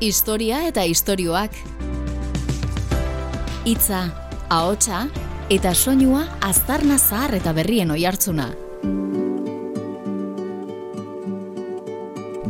Historia 0.00 0.66
eta 0.66 0.82
istorioak. 0.90 1.54
Hitza, 3.64 4.00
ahotsa 4.50 5.04
eta 5.54 5.70
soinua 5.74 6.24
aztarna 6.42 6.98
zahar 6.98 7.36
eta 7.38 7.52
berrien 7.54 7.94
oihartzuna. 7.94 8.48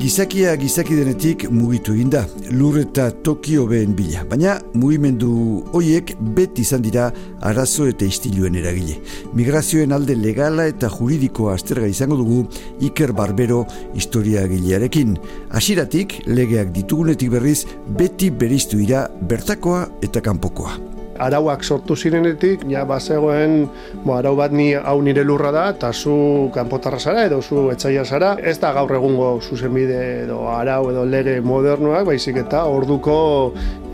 Gizakia 0.04 0.51
gizaki 0.61 0.98
denetik 0.98 1.46
mugitu 1.48 1.95
egin 1.95 2.11
da, 2.12 2.27
lur 2.52 2.77
eta 2.77 3.07
Tokio 3.25 3.62
behen 3.70 3.95
bila. 3.96 4.27
Baina 4.29 4.59
mugimendu 4.77 5.30
hoiek 5.73 6.12
beti 6.37 6.61
izan 6.61 6.84
dira 6.84 7.07
arazo 7.41 7.88
eta 7.88 8.05
istiluen 8.05 8.61
eragile. 8.61 8.98
Migrazioen 9.32 9.96
alde 9.96 10.19
legala 10.20 10.69
eta 10.69 10.93
juridikoa 10.93 11.56
asterga 11.56 11.88
izango 11.88 12.20
dugu 12.20 12.43
Iker 12.84 13.16
Barbero 13.16 13.64
historia 13.96 14.45
gilearekin. 14.51 15.16
Hasiratik 15.56 16.21
legeak 16.29 16.77
ditugunetik 16.77 17.32
berriz 17.39 17.62
beti 17.88 18.29
beriztu 18.29 18.84
dira 18.84 19.07
bertakoa 19.32 19.87
eta 20.05 20.21
kanpokoa 20.21 20.94
arauak 21.18 21.64
sortu 21.64 21.96
zirenetik, 21.96 22.64
ja 22.70 22.84
bazegoen 22.88 23.68
bo, 24.04 24.16
arau 24.16 24.34
bat 24.38 24.52
ni 24.52 24.73
hau 24.74 24.96
nire 25.02 25.24
lurra 25.24 25.52
da, 25.54 25.68
eta 25.74 25.92
zu 25.92 26.50
kanpotarra 26.54 26.98
zara 26.98 27.24
edo 27.28 27.40
zu 27.42 27.68
etxaia 27.73 28.04
zara. 28.04 28.34
Ez 28.42 28.59
da 28.62 28.73
gaur 28.77 28.95
egungo 28.98 29.30
zuzenbide 29.40 30.00
edo 30.24 30.45
arau 30.50 30.90
edo 30.90 31.04
lege 31.04 31.40
modernoak, 31.40 32.06
baizik 32.10 32.40
eta 32.45 32.64
orduko 32.70 33.16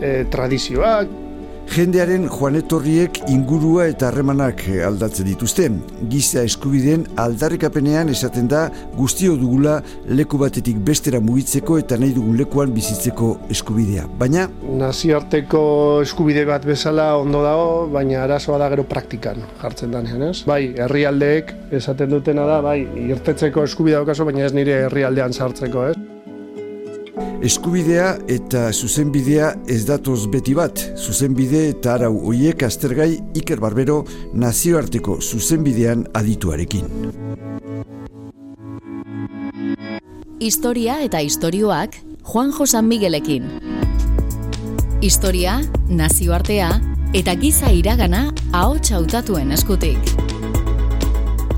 e, 0.01 0.23
tradizioak, 0.31 1.20
Jendearen 1.71 2.25
joanetorriek 2.27 3.21
ingurua 3.31 3.85
eta 3.87 4.09
harremanak 4.09 4.65
aldatzen 4.83 5.29
dituzte. 5.29 5.69
Giza 6.11 6.43
eskubideen 6.43 7.05
aldarrikapenean 7.23 8.11
esaten 8.11 8.49
da 8.51 8.65
guztio 8.97 9.37
dugula 9.39 9.77
leku 10.11 10.41
batetik 10.41 10.83
bestera 10.89 11.23
mugitzeko 11.23 11.79
eta 11.79 11.95
nahi 12.01 12.11
dugun 12.17 12.35
lekuan 12.43 12.75
bizitzeko 12.75 13.31
eskubidea. 13.55 14.03
Baina... 14.19 14.49
Naziarteko 14.83 15.63
eskubide 16.03 16.43
bat 16.49 16.67
bezala 16.67 17.13
ondo 17.23 17.39
dago, 17.47 17.87
baina 17.95 18.25
arazoa 18.25 18.59
da 18.59 18.67
gero 18.75 18.83
praktikan 18.91 19.39
jartzen 19.63 19.95
danean, 19.95 20.27
ez? 20.27 20.41
Bai, 20.43 20.65
herrialdeek 20.75 21.55
esaten 21.79 22.11
dutena 22.11 22.51
da, 22.51 22.59
bai, 22.67 22.81
irtetzeko 23.07 23.63
eskubidea 23.63 24.03
okaso, 24.03 24.27
baina 24.27 24.43
ez 24.43 24.57
nire 24.59 24.81
herrialdean 24.89 25.31
sartzeko, 25.31 25.93
ez? 25.93 26.10
Eskubidea 27.41 28.19
eta 28.29 28.67
zuzenbidea 28.69 29.47
ez 29.65 29.79
datoz 29.87 30.27
beti 30.29 30.53
bat. 30.53 30.77
Zuzenbide 30.93 31.63
eta 31.71 31.95
arau 31.95 32.11
hoiek 32.29 32.61
aztergai 32.67 33.15
Iker 33.33 33.57
Barbero 33.63 34.03
nazioarteko 34.37 35.17
zuzenbidean 35.21 36.05
adituarekin. 36.13 36.85
Historia 40.37 41.01
eta 41.01 41.25
istorioak 41.25 41.97
Juan 42.29 42.53
Josan 42.53 42.85
Miguelekin. 42.85 43.49
Historia, 45.01 45.57
nazioartea 45.89 46.71
eta 47.17 47.33
giza 47.41 47.73
iragana 47.73 48.27
ahots 48.53 48.93
hautatuen 48.93 49.49
eskutik. 49.57 50.13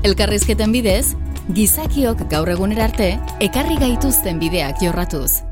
Elkarrizketen 0.00 0.72
bidez, 0.72 1.12
gizakiok 1.52 2.30
gaur 2.32 2.48
egunerarte 2.56 3.18
ekarri 3.44 3.76
gaituzten 3.76 4.40
bideak 4.40 4.80
jorratuz. 4.80 5.44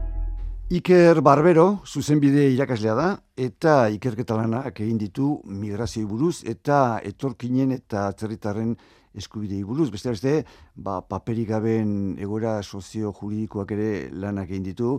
Iker 0.73 1.19
Barbero, 1.21 1.83
zuzenbide 1.85 2.47
irakaslea 2.55 2.93
da, 2.97 3.07
eta 3.37 3.91
ikerketa 3.93 4.39
lanak 4.39 4.79
egin 4.81 4.97
ditu 4.97 5.27
migrazioi 5.45 6.07
buruz, 6.09 6.47
eta 6.49 6.77
etorkinen 7.05 7.75
eta 7.75 8.07
atzerritarren 8.09 8.71
eskubidei 9.13 9.59
buruz. 9.69 9.91
Beste 9.93 10.15
beste, 10.15 10.33
ba, 10.73 10.95
paperik 11.05 11.51
gaben 11.51 11.91
egora 12.17 12.55
sozio-juridikoak 12.63 13.75
ere 13.77 13.91
lanak 14.17 14.49
egin 14.49 14.65
ditu. 14.71 14.95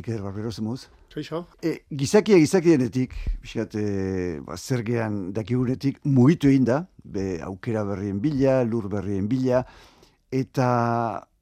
Iker 0.00 0.22
Barbero, 0.24 0.48
zemuz? 0.48 0.86
Kaixo. 1.12 1.42
E, 1.60 1.74
gizakia 1.92 2.38
gizakienetik, 2.40 3.12
biskat, 3.42 3.76
e, 3.76 4.38
ba, 4.46 4.56
zergean 4.56 5.26
dakigunetik, 5.36 6.00
mugitu 6.08 6.48
egin 6.48 6.70
da, 6.70 6.86
be, 7.04 7.34
aukera 7.44 7.84
berrien 7.84 8.24
bila, 8.24 8.62
lur 8.64 8.88
berrien 8.96 9.28
bila, 9.28 9.60
eta, 10.32 10.70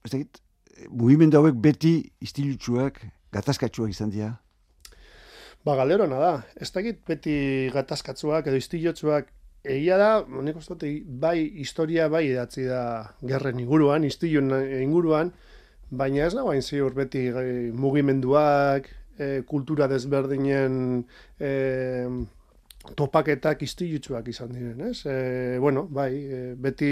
ez 0.03 0.11
dakit, 0.11 0.43
mugimendu 0.91 1.39
hauek 1.39 1.63
beti 1.63 2.01
istilutsuak, 2.27 2.99
gatazkatsuak 3.37 3.93
izan 3.93 4.13
dira? 4.15 4.35
Ba, 5.67 5.75
galerona 5.79 6.19
da. 6.23 6.35
Ez 6.63 6.71
dakit 6.75 7.03
beti 7.09 7.37
gatazkatsuak 7.75 8.47
edo 8.51 8.59
istilotsuak 8.61 9.33
egia 9.67 9.97
da, 9.99 10.11
nik 10.47 10.59
uste 10.61 10.91
bai 11.23 11.39
historia 11.63 12.07
bai 12.13 12.27
idatzi 12.29 12.67
da 12.69 12.83
gerren 13.27 13.59
inguruan, 13.63 14.07
istilun 14.07 14.53
inguruan, 14.79 15.33
baina 15.91 16.27
ez 16.27 16.35
da 16.35 16.45
bain 16.47 16.63
ziur 16.63 16.95
beti 16.95 17.27
e, 17.31 17.45
mugimenduak, 17.75 18.89
e, 19.19 19.43
kultura 19.49 19.89
desberdinen 19.91 21.05
e, 21.41 21.51
topaketak 22.95 23.63
istilutsuak 23.67 24.29
izan 24.29 24.53
diren, 24.55 24.81
ez? 24.91 25.01
E, 25.09 25.59
bueno, 25.63 25.87
bai, 25.91 26.11
e, 26.15 26.41
beti 26.55 26.91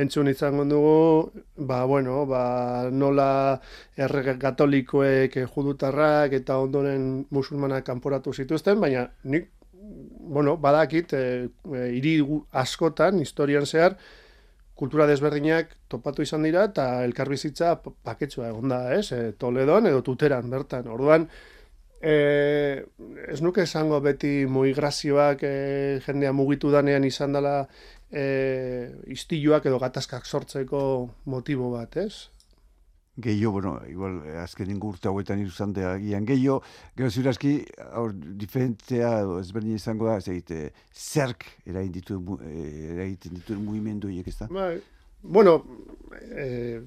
entzun 0.00 0.28
izango 0.32 0.64
dugu, 0.68 1.42
ba, 1.56 1.84
bueno, 1.86 2.24
ba, 2.26 2.42
nola 2.90 3.60
errege 3.96 4.36
katolikoek 4.40 5.36
e, 5.36 5.46
judutarrak 5.54 6.34
eta 6.40 6.58
ondoren 6.58 7.26
musulmanak 7.30 7.86
kanporatu 7.86 8.32
zituzten, 8.32 8.80
baina 8.80 9.06
nik, 9.24 9.50
bueno, 9.70 10.56
badakit, 10.56 11.12
e, 11.12 11.48
e, 11.74 11.84
iri 11.98 12.16
askotan, 12.52 13.20
historian 13.20 13.66
zehar, 13.66 13.96
kultura 14.80 15.04
desberdinak 15.06 15.74
topatu 15.92 16.24
izan 16.24 16.46
dira 16.46 16.64
eta 16.70 17.04
elkarbizitza 17.04 17.74
paketsua 17.84 18.48
egon 18.48 18.72
da, 18.72 18.80
ez? 18.96 19.10
E, 19.12 19.32
Toledon 19.36 19.90
edo 19.90 20.00
Tuteran, 20.06 20.48
bertan. 20.50 20.88
Orduan, 20.88 21.26
E, 22.00 22.82
ez 23.28 23.40
nuke 23.44 23.66
esango 23.66 23.98
beti 24.00 24.46
mugrazioak 24.48 25.42
e, 25.44 25.54
jendea 26.06 26.32
mugitu 26.32 26.70
danean 26.72 27.04
izan 27.04 27.36
dela 27.36 27.54
e, 28.08 28.24
istiluak 29.12 29.68
edo 29.68 29.78
gatazkak 29.82 30.24
sortzeko 30.24 30.82
motibo 31.28 31.74
bat, 31.74 31.98
ez? 32.00 32.30
Gehiago, 33.20 33.52
bueno, 33.58 33.74
igual, 33.90 34.16
azken 34.40 34.70
ingurte 34.72 35.10
hauetan 35.10 35.42
iruzan 35.42 35.74
da 35.76 35.98
gian 36.00 36.24
gehiago, 36.24 36.62
gero 36.96 37.10
zirazki, 37.10 37.52
hor, 37.92 38.14
diferentzia, 38.16 39.18
ezberdin 39.42 39.76
izango 39.76 40.08
da, 40.08 40.16
ez 40.22 40.28
egite, 40.32 40.70
zerk 40.96 41.44
eragin 41.68 41.92
ditu, 41.98 42.20
eragiten 42.40 43.36
ditu 43.36 43.60
mugimendu 43.60 44.08
ez 44.08 44.38
da? 44.38 44.48
Bai, 44.48 44.78
bueno, 45.20 45.58
e, 46.16 46.80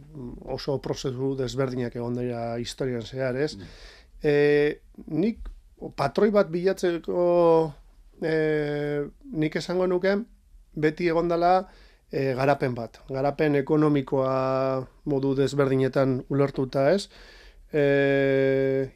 oso 0.49 0.79
prozesu 0.81 1.35
desberdinak 1.37 1.95
egon 1.95 2.17
dira 2.17 2.57
historian 2.57 3.05
zehar, 3.05 3.37
ez? 3.37 3.53
Mm 3.59 4.01
e, 4.23 4.33
nik 5.11 5.49
patroi 5.99 6.31
bat 6.31 6.49
bilatzeko 6.51 7.23
e, 8.23 8.35
nik 9.35 9.55
esango 9.59 9.87
nuke 9.87 10.15
beti 10.73 11.09
egondala 11.11 11.53
e, 12.09 12.33
garapen 12.37 12.75
bat. 12.77 13.01
Garapen 13.09 13.57
ekonomikoa 13.59 14.33
modu 15.11 15.33
desberdinetan 15.37 16.21
ulertuta 16.29 16.89
ez. 16.93 17.07
E, 17.73 17.83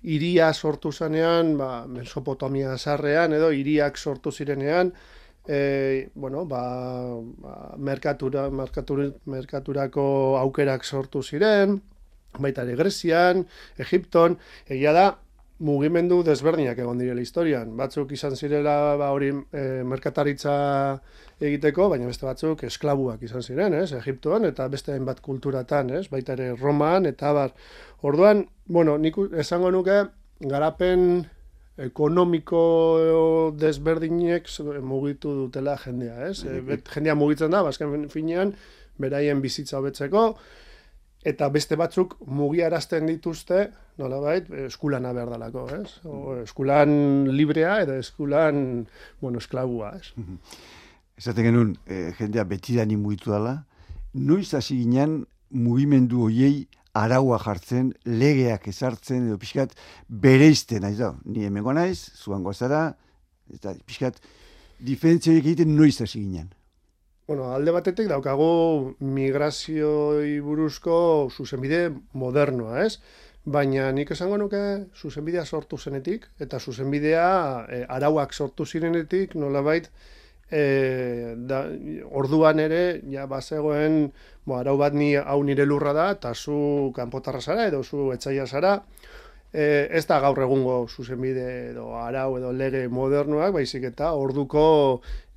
iria 0.05 0.51
sortu 0.53 0.91
zanean, 0.93 1.55
ba, 1.57 1.71
Mesopotamia 1.89 2.77
zarrean 2.77 3.33
edo 3.33 3.49
iriak 3.51 3.97
sortu 3.97 4.31
zirenean, 4.31 4.93
e, 5.47 6.09
bueno, 6.13 6.45
ba, 6.45 6.61
ba, 7.41 7.55
merkatura, 7.77 8.49
merkatur, 8.53 9.01
merkaturako 9.25 10.05
aukerak 10.43 10.85
sortu 10.85 11.23
ziren, 11.23 11.79
baita 12.43 12.65
ere 12.67 12.75
Grezian, 12.79 13.45
Egipton, 13.77 14.37
egia 14.67 14.93
da, 14.95 15.07
mugimendu 15.59 16.19
desberdinak 16.25 16.77
egon 16.77 16.99
direla 17.01 17.21
historian. 17.21 17.71
Batzuk 17.77 18.11
izan 18.13 18.35
zirela 18.37 18.95
ba, 18.99 19.09
hori 19.13 19.31
e, 19.33 19.63
merkataritza 19.87 20.53
egiteko, 21.41 21.87
baina 21.93 22.09
beste 22.09 22.27
batzuk 22.27 22.63
esklabuak 22.67 23.23
izan 23.25 23.45
ziren, 23.45 23.73
ez, 23.77 23.91
Egiptoan, 23.97 24.45
eta 24.49 24.67
beste 24.73 24.93
hainbat 24.93 25.21
kulturatan, 25.25 25.91
ez, 25.97 26.05
baita 26.13 26.35
ere 26.37 26.51
Roman, 26.55 27.09
eta 27.09 27.33
bar. 27.33 27.55
Orduan, 28.05 28.45
bueno, 28.65 28.97
nik 29.01 29.17
esango 29.37 29.71
nuke, 29.73 30.03
garapen 30.45 31.25
ekonomiko 31.81 32.61
desberdinek 33.57 34.49
mugitu 34.85 35.33
dutela 35.43 35.77
jendea, 35.81 36.29
ez? 36.29 36.43
E, 36.45 36.81
jendea 36.93 37.17
mugitzen 37.17 37.53
da, 37.53 37.63
bazken 37.65 38.09
finean, 38.13 38.53
beraien 39.01 39.41
bizitza 39.41 39.77
hobetzeko, 39.81 40.31
eta 41.27 41.49
beste 41.51 41.75
batzuk 41.79 42.15
mugiarazten 42.31 43.07
dituzte, 43.09 43.67
nola 43.99 44.19
bait, 44.23 44.47
eskulana 44.67 45.11
behar 45.15 45.33
dalako, 45.33 45.65
ez? 45.75 45.97
O, 46.07 46.37
eskulan 46.43 47.27
librea 47.35 47.81
edo 47.83 47.97
eskulan, 47.99 48.85
bueno, 49.21 49.41
esklabua, 49.43 49.95
ez? 49.97 50.13
Ezaten 51.17 51.49
genuen, 51.49 51.73
eh, 51.87 52.13
jendea 52.19 52.45
beti 52.47 52.77
da 52.77 52.85
mugitu 52.85 53.33
dela, 53.33 53.65
noiz 54.13 54.53
hasi 54.53 54.77
ginen 54.83 55.25
mugimendu 55.49 56.23
hoiei 56.27 56.67
araua 56.93 57.39
jartzen, 57.39 57.93
legeak 58.05 58.67
ezartzen, 58.67 59.27
edo 59.27 59.37
pixkat 59.37 59.75
bereizten, 60.07 60.81
nahi 60.81 60.95
da, 60.95 61.13
ni 61.25 61.45
hemengo 61.45 61.73
naiz, 61.73 62.11
zuan 62.15 62.43
gozara, 62.43 62.95
eta 63.53 63.73
pixkat 63.85 64.21
diferentzioik 64.79 65.43
egiten 65.43 65.75
noiz 65.75 65.99
hasi 66.01 66.21
ginen. 66.21 66.53
Bueno, 67.27 67.49
alde 67.51 67.73
batetik 67.75 68.07
daukagu 68.07 68.95
migrazioi 69.03 70.37
buruzko 70.39 70.97
zuzenbide 71.35 71.89
modernoa, 72.15 72.85
ez? 72.85 73.01
baina 73.47 73.89
nik 73.95 74.11
esango 74.11 74.37
nuke 74.39 74.59
zuzenbidea 74.95 75.43
sortu 75.45 75.77
zenetik, 75.77 76.27
eta 76.43 76.59
zuzenbidea 76.59 77.27
e, 77.71 77.81
arauak 77.97 78.33
sortu 78.33 78.65
zirenetik, 78.65 79.35
nolabait, 79.39 79.87
e, 80.51 80.63
da, 81.51 81.61
orduan 82.21 82.59
ere, 82.59 82.81
ja, 83.11 83.27
bazegoen, 83.31 84.01
bo, 84.45 84.57
arau 84.59 84.75
bat 84.79 84.95
ni 84.95 85.13
hau 85.15 85.39
nire 85.47 85.67
lurra 85.67 85.95
da, 85.95 86.09
eta 86.17 86.33
zu 86.35 86.91
kanpotarra 86.95 87.43
zara, 87.43 87.69
edo 87.71 87.83
zu 87.83 88.11
etxaia 88.15 88.47
zara, 88.47 88.73
e, 89.53 89.87
ez 89.95 90.03
da 90.07 90.19
gaur 90.23 90.43
egungo 90.43 90.81
zuzenbide 90.87 91.47
edo 91.71 91.93
arau 91.99 92.37
edo 92.41 92.51
lege 92.51 92.87
modernoak, 92.91 93.55
baizik 93.55 93.87
eta 93.93 94.11
orduko 94.11 94.67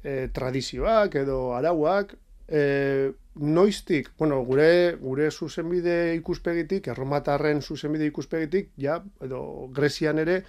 e, 0.03 0.29
tradizioak 0.33 1.15
edo 1.23 1.55
arauak, 1.57 2.17
e, 2.49 3.13
noiztik, 3.41 4.11
bueno, 4.19 4.43
gure, 4.45 4.97
gure 5.01 5.31
zuzenbide 5.31 6.15
ikuspegitik, 6.19 6.91
erromatarren 6.93 7.63
zuzenbide 7.63 8.09
ikuspegitik, 8.11 8.73
ja, 8.77 8.99
edo 9.23 9.71
Grezian 9.75 10.19
ere, 10.19 10.43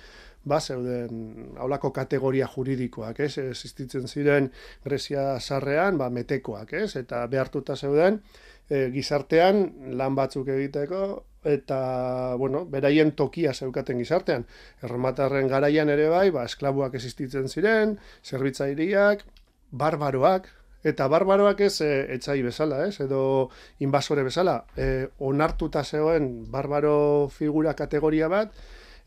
ba, 0.44 0.60
zeuden 0.60 1.52
aulako 1.62 1.92
kategoria 1.94 2.48
juridikoak, 2.50 3.20
ez, 3.22 3.38
existitzen 3.38 4.08
ziren 4.08 4.50
Grezia 4.84 5.40
sarrean, 5.40 6.00
ba, 6.02 6.10
metekoak, 6.10 6.74
ez, 6.74 6.96
eta 6.98 7.26
behartuta 7.32 7.78
zeuden, 7.78 8.22
e, 8.68 8.88
gizartean 8.96 9.68
lan 10.00 10.18
batzuk 10.18 10.50
egiteko, 10.50 11.04
eta, 11.44 12.36
bueno, 12.38 12.66
beraien 12.70 13.14
tokia 13.18 13.54
zeukaten 13.54 14.02
gizartean. 14.02 14.46
Erromatarren 14.84 15.48
garaian 15.50 15.90
ere 15.90 16.10
bai, 16.10 16.30
ba, 16.34 16.46
esklabuak 16.50 16.98
existitzen 16.98 17.50
ziren, 17.50 17.98
zerbitzairiak, 18.26 19.24
barbaroak, 19.72 20.50
eta 20.84 21.08
barbaroak 21.08 21.62
ez 21.62 21.76
e, 21.86 21.90
etxai 22.18 22.42
bezala, 22.46 22.84
ez, 22.88 23.00
edo 23.04 23.50
inbasore 23.80 24.24
bezala, 24.26 24.62
e, 24.76 25.08
onartuta 25.20 25.84
zegoen 25.84 26.30
barbaro 26.52 27.30
figura 27.34 27.76
kategoria 27.78 28.28
bat, 28.32 28.54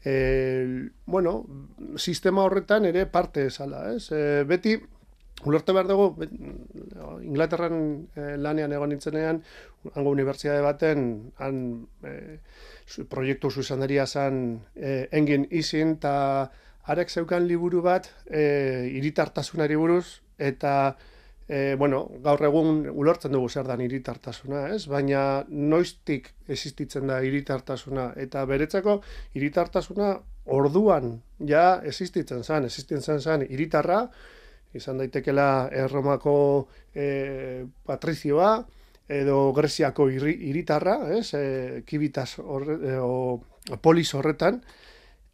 e, 0.05 0.89
bueno, 1.07 1.45
sistema 1.97 2.45
horretan 2.45 2.85
ere 2.87 3.07
parte 3.07 3.47
esala, 3.51 3.89
ez? 3.95 4.11
E, 4.13 4.45
beti, 4.49 4.77
ulorte 5.45 5.75
behar 5.77 5.89
dugu, 5.91 6.25
Inglaterran 7.25 7.79
e, 8.15 8.35
lanean 8.41 8.73
egon 8.73 8.95
nintzenean, 8.95 9.43
hango 9.95 10.13
unibertsiade 10.15 10.63
baten, 10.65 11.09
han 11.43 11.63
e, 12.07 12.39
proiektu 13.11 13.51
zuzendaria 13.51 14.07
zan 14.07 14.61
e, 14.77 15.09
engin 15.13 15.49
izin, 15.51 15.97
eta 15.99 16.15
arek 16.85 17.11
zeukan 17.11 17.49
liburu 17.49 17.83
bat, 17.83 18.11
e, 18.29 18.87
iritartasunari 18.95 19.77
buruz, 19.81 20.21
eta 20.39 20.97
e, 21.49 21.75
bueno, 21.79 22.07
gaur 22.25 22.43
egun 22.49 22.85
ulertzen 22.91 23.33
dugu 23.33 23.49
zer 23.49 23.67
da 23.69 23.77
iritartasuna, 23.81 24.69
ez? 24.75 24.87
Baina 24.89 25.45
noiztik 25.49 26.31
existitzen 26.49 27.07
da 27.11 27.21
iritartasuna 27.23 28.13
eta 28.17 28.45
beretzako 28.49 29.01
iritartasuna 29.35 30.15
orduan 30.45 31.21
ja 31.39 31.81
existitzen 31.85 32.45
zen, 32.45 32.65
existitzen 32.65 33.21
zen 33.21 33.47
iritarra, 33.49 34.07
izan 34.75 34.99
daitekela 34.99 35.69
Erromako 35.73 36.69
e, 36.95 37.65
patrizioa 37.87 38.65
edo 39.09 39.53
Greziako 39.53 40.09
iritarra, 40.09 40.97
ez? 41.15 41.35
E, 41.37 41.83
kibitas 41.87 42.39
horre, 42.41 42.79
e, 42.81 42.97
o, 42.99 43.77
polis 43.85 44.11
horretan, 44.17 44.63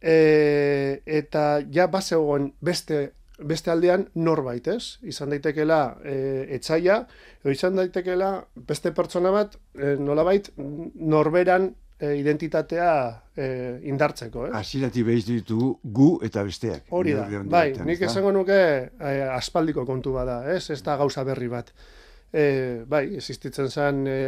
e, 0.01 1.01
eta 1.05 1.61
ja 1.71 1.87
bazegoen 1.87 2.51
beste 2.59 3.13
beste 3.47 3.71
aldean 3.71 4.07
norbait, 4.15 4.67
ez? 4.67 4.97
Izan 5.07 5.31
daitekela 5.33 5.81
e, 6.03 6.15
etzaia, 6.57 7.01
edo 7.41 7.53
izan 7.53 7.77
daitekela 7.79 8.33
beste 8.67 8.93
pertsona 8.95 9.31
bat 9.33 9.57
e, 9.75 9.95
nolabait 9.99 10.51
norberan 10.57 11.71
e, 11.99 12.15
identitatea 12.19 12.91
e, 13.35 13.47
indartzeko, 13.91 14.47
ez? 14.49 14.53
Asirati 14.61 15.05
behiz 15.07 15.25
ditu 15.29 15.75
gu 15.83 16.11
eta 16.25 16.43
besteak. 16.47 16.89
Hori 16.89 17.15
da, 17.17 17.27
bai, 17.45 17.71
nik 17.87 18.03
esango 18.07 18.33
nuke 18.35 18.59
e, 18.59 19.15
aspaldiko 19.31 19.85
kontu 19.89 20.15
bada, 20.17 20.41
ez? 20.53 20.69
Ez 20.73 20.81
da 20.85 20.97
gauza 21.01 21.25
berri 21.27 21.49
bat. 21.51 21.73
E, 22.31 22.83
bai, 22.87 23.07
existitzen 23.19 23.67
zen 23.69 24.05
e, 24.07 24.19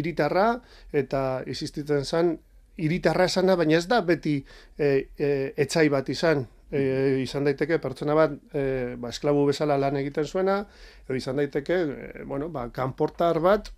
iritarra 0.00 0.54
eta 0.96 1.42
existitzen 1.46 2.06
zen 2.06 2.38
iritarra 2.80 3.26
esana, 3.28 3.56
baina 3.60 3.76
ez 3.76 3.86
da 3.90 4.00
beti 4.06 4.38
e, 4.78 4.86
e, 5.18 5.28
etxai 5.60 5.88
bat 5.92 6.08
izan, 6.08 6.46
e, 6.70 7.20
izan 7.22 7.46
daiteke 7.48 7.78
pertsona 7.82 8.16
bat 8.18 8.36
e, 8.54 8.96
ba, 8.96 9.10
esklabu 9.10 9.44
bezala 9.48 9.78
lan 9.78 9.98
egiten 10.00 10.26
zuena, 10.26 10.60
edo 11.06 11.18
izan 11.18 11.40
daiteke, 11.40 11.76
e, 11.76 12.24
bueno, 12.24 12.48
ba, 12.48 12.68
kanportar 12.74 13.40
bat 13.44 13.72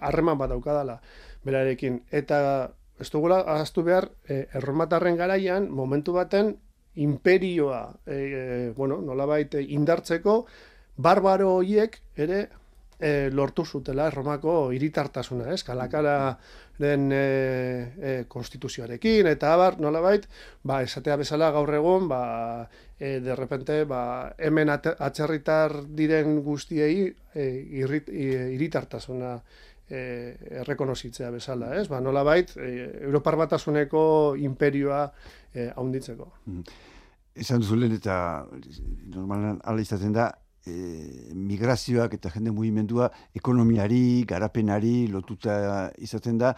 harreman 0.00 0.38
bat 0.38 0.50
daukadala 0.50 0.98
berarekin. 1.44 2.02
Eta 2.10 2.72
ez 3.00 3.10
dugula 3.10 3.42
ahaztu 3.46 3.84
behar, 3.86 4.10
e, 4.28 4.46
erromatarren 4.58 5.16
garaian, 5.16 5.68
momentu 5.70 6.14
baten, 6.16 6.56
imperioa, 6.94 7.84
e, 8.06 8.16
e, 8.16 8.70
bueno, 8.76 9.00
nolabait 9.00 9.54
indartzeko, 9.62 10.42
barbaro 10.96 11.54
horiek 11.56 11.96
ere 12.20 12.48
e, 13.02 13.30
lortu 13.34 13.64
zutela 13.66 14.06
Erromako 14.06 14.70
hiritartasuna, 14.72 15.50
ez? 15.52 15.62
Kalakara 15.66 16.38
den 16.78 17.10
e, 17.12 17.18
e, 17.18 18.12
konstituzioarekin 18.30 19.26
eta 19.32 19.52
abar, 19.56 19.80
nolabait, 19.82 20.28
ba, 20.62 20.80
esatea 20.86 21.18
bezala 21.20 21.50
gaur 21.54 21.74
egun, 21.74 22.06
ba, 22.10 22.22
e, 22.98 23.18
de 23.24 23.36
repente, 23.36 23.82
ba, 23.90 24.02
hemen 24.38 24.70
atzerritar 24.72 25.80
diren 25.98 26.38
guztiei 26.46 27.10
e, 27.34 27.48
hiritartasuna 27.82 29.34
e, 29.90 30.04
errekonozitzea 30.62 31.32
bezala, 31.34 31.74
ez? 31.80 31.88
Ba, 31.90 32.00
nolabait, 32.00 32.54
e, 32.56 32.70
Europar 33.02 33.36
batasuneko 33.42 34.04
imperioa 34.38 35.04
e, 35.52 35.68
haunditzeko. 35.74 36.30
Mm. 36.46 36.80
Esan 37.42 37.62
duzulen 37.64 37.94
eta 37.96 38.14
normalan 39.08 39.58
ala 39.64 39.80
izaten 39.80 40.12
da, 40.12 40.26
e, 40.66 41.32
migrazioak 41.34 42.14
eta 42.18 42.30
jende 42.34 42.52
mugimendua 42.54 43.10
ekonomiari, 43.34 44.24
garapenari 44.28 45.06
lotuta 45.12 45.90
izaten 45.98 46.38
da. 46.38 46.54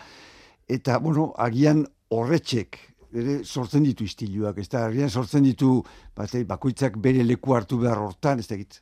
Eta, 0.68 0.98
bueno, 0.98 1.32
agian 1.36 1.84
horretxek, 2.14 2.78
ere 3.14 3.38
sortzen 3.44 3.84
ditu 3.86 4.06
istiluak, 4.08 4.58
ez 4.58 4.68
da, 4.72 4.86
agian 4.88 5.10
sortzen 5.10 5.44
ditu 5.46 5.76
bate, 6.16 6.44
bakoitzak 6.48 6.96
bere 7.02 7.24
leku 7.24 7.54
hartu 7.54 7.78
behar 7.82 8.00
hortan, 8.02 8.40
ez 8.40 8.48
da 8.48 8.56
egit. 8.56 8.80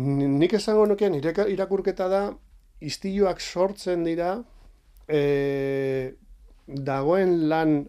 Nik 0.00 0.54
esango 0.56 0.86
nukean, 0.88 1.16
irakurketa 1.18 2.08
da, 2.08 2.22
istiluak 2.80 3.42
sortzen 3.42 4.06
dira, 4.06 4.36
e, 5.10 6.14
dagoen 6.66 7.34
lan 7.50 7.82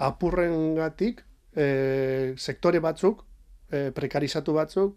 apurrengatik, 0.00 1.24
e, 1.52 1.66
sektore 2.38 2.80
batzuk, 2.80 3.24
e, 3.68 3.90
prekarizatu 3.96 4.54
batzuk, 4.56 4.96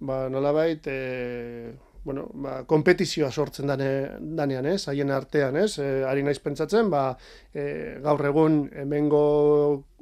ba, 0.00 0.28
nolabait, 0.28 0.86
e, 0.86 1.74
bueno, 2.04 2.26
ba, 2.34 2.58
kompetizioa 2.68 3.30
sortzen 3.32 3.70
dane, 3.70 3.88
danean, 4.36 4.66
ez, 4.68 4.86
haien 4.92 5.10
artean, 5.10 5.56
ez, 5.56 5.78
e, 5.80 5.86
ari 6.04 6.22
naiz 6.26 6.36
pentsatzen, 6.44 6.90
ba, 6.92 7.04
e, 7.54 7.64
gaur 8.04 8.20
egun 8.28 8.58
hemengo 8.82 9.22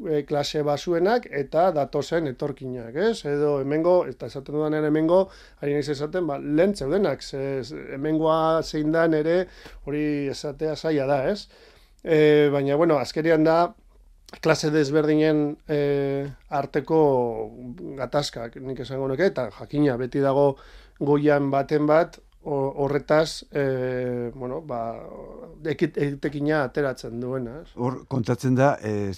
e, 0.08 0.24
klase 0.26 0.64
basuenak 0.66 1.28
eta 1.30 1.68
datozen 1.76 2.26
etorkinak, 2.32 2.96
ez, 2.96 3.24
edo 3.30 3.60
hemengo, 3.62 4.00
eta 4.10 4.26
esaten 4.32 4.58
dudanean 4.58 4.88
hemengo, 4.90 5.20
ari 5.62 5.76
naiz 5.78 5.88
esaten, 5.94 6.26
ba, 6.26 6.40
lehen 6.42 6.74
zeudenak, 6.74 7.22
ez, 7.38 7.70
hemengoa 7.94 8.40
zein 8.62 8.90
dan 8.94 9.14
ere, 9.14 9.44
hori 9.86 10.04
esatea 10.34 10.74
zaila 10.74 11.06
da, 11.06 11.22
ez, 11.30 11.46
e, 12.02 12.50
baina, 12.50 12.74
bueno, 12.76 12.98
azkerian 12.98 13.46
da, 13.46 13.60
klase 14.40 14.70
desberdinen 14.70 15.56
e, 15.68 16.26
arteko 16.48 17.00
gatazkak, 17.98 18.56
nik 18.62 18.80
esango 18.84 19.08
nuke, 19.10 19.28
eta 19.32 19.50
jakina, 19.58 19.96
beti 20.00 20.22
dago 20.24 20.54
goian 21.02 21.50
baten 21.50 21.86
bat, 21.86 22.20
horretaz, 22.44 23.44
e, 23.52 24.32
bueno, 24.34 24.60
ba, 24.66 24.80
etekina 25.62 26.64
ateratzen 26.64 27.20
duena. 27.22 27.60
Hor, 27.78 28.00
kontatzen 28.10 28.56
da, 28.58 28.72
e, 28.82 29.12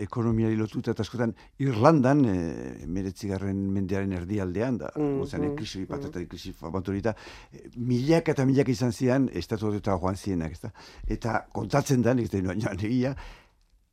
ekonomiari 0.00 0.56
lotuta 0.56 0.94
eta 0.94 1.04
askotan, 1.04 1.34
Irlandan, 1.60 2.24
e, 2.24 2.86
meretzigarren 2.88 3.58
mendearen 3.74 4.14
erdialdean, 4.16 4.78
da, 4.80 4.92
mm, 4.96 5.18
gozan, 5.20 5.44
mm, 5.44 5.58
krisi, 5.58 5.82
mm. 5.82 5.90
patata, 5.92 6.24
krisi, 6.30 6.54
fabantorita, 6.56 7.14
e, 7.52 7.66
milak 7.76 8.32
eta 8.32 8.48
milak 8.48 8.72
izan 8.72 8.96
zian, 8.96 9.28
estatu 9.34 9.74
eta 9.76 9.98
joan 10.00 10.16
zienak, 10.16 10.56
ez 10.56 10.64
da? 10.64 10.72
Eta 11.18 11.36
kontatzen 11.52 12.00
da, 12.06 12.16
nik 12.16 12.32
da, 12.32 12.56
negia, 12.80 13.14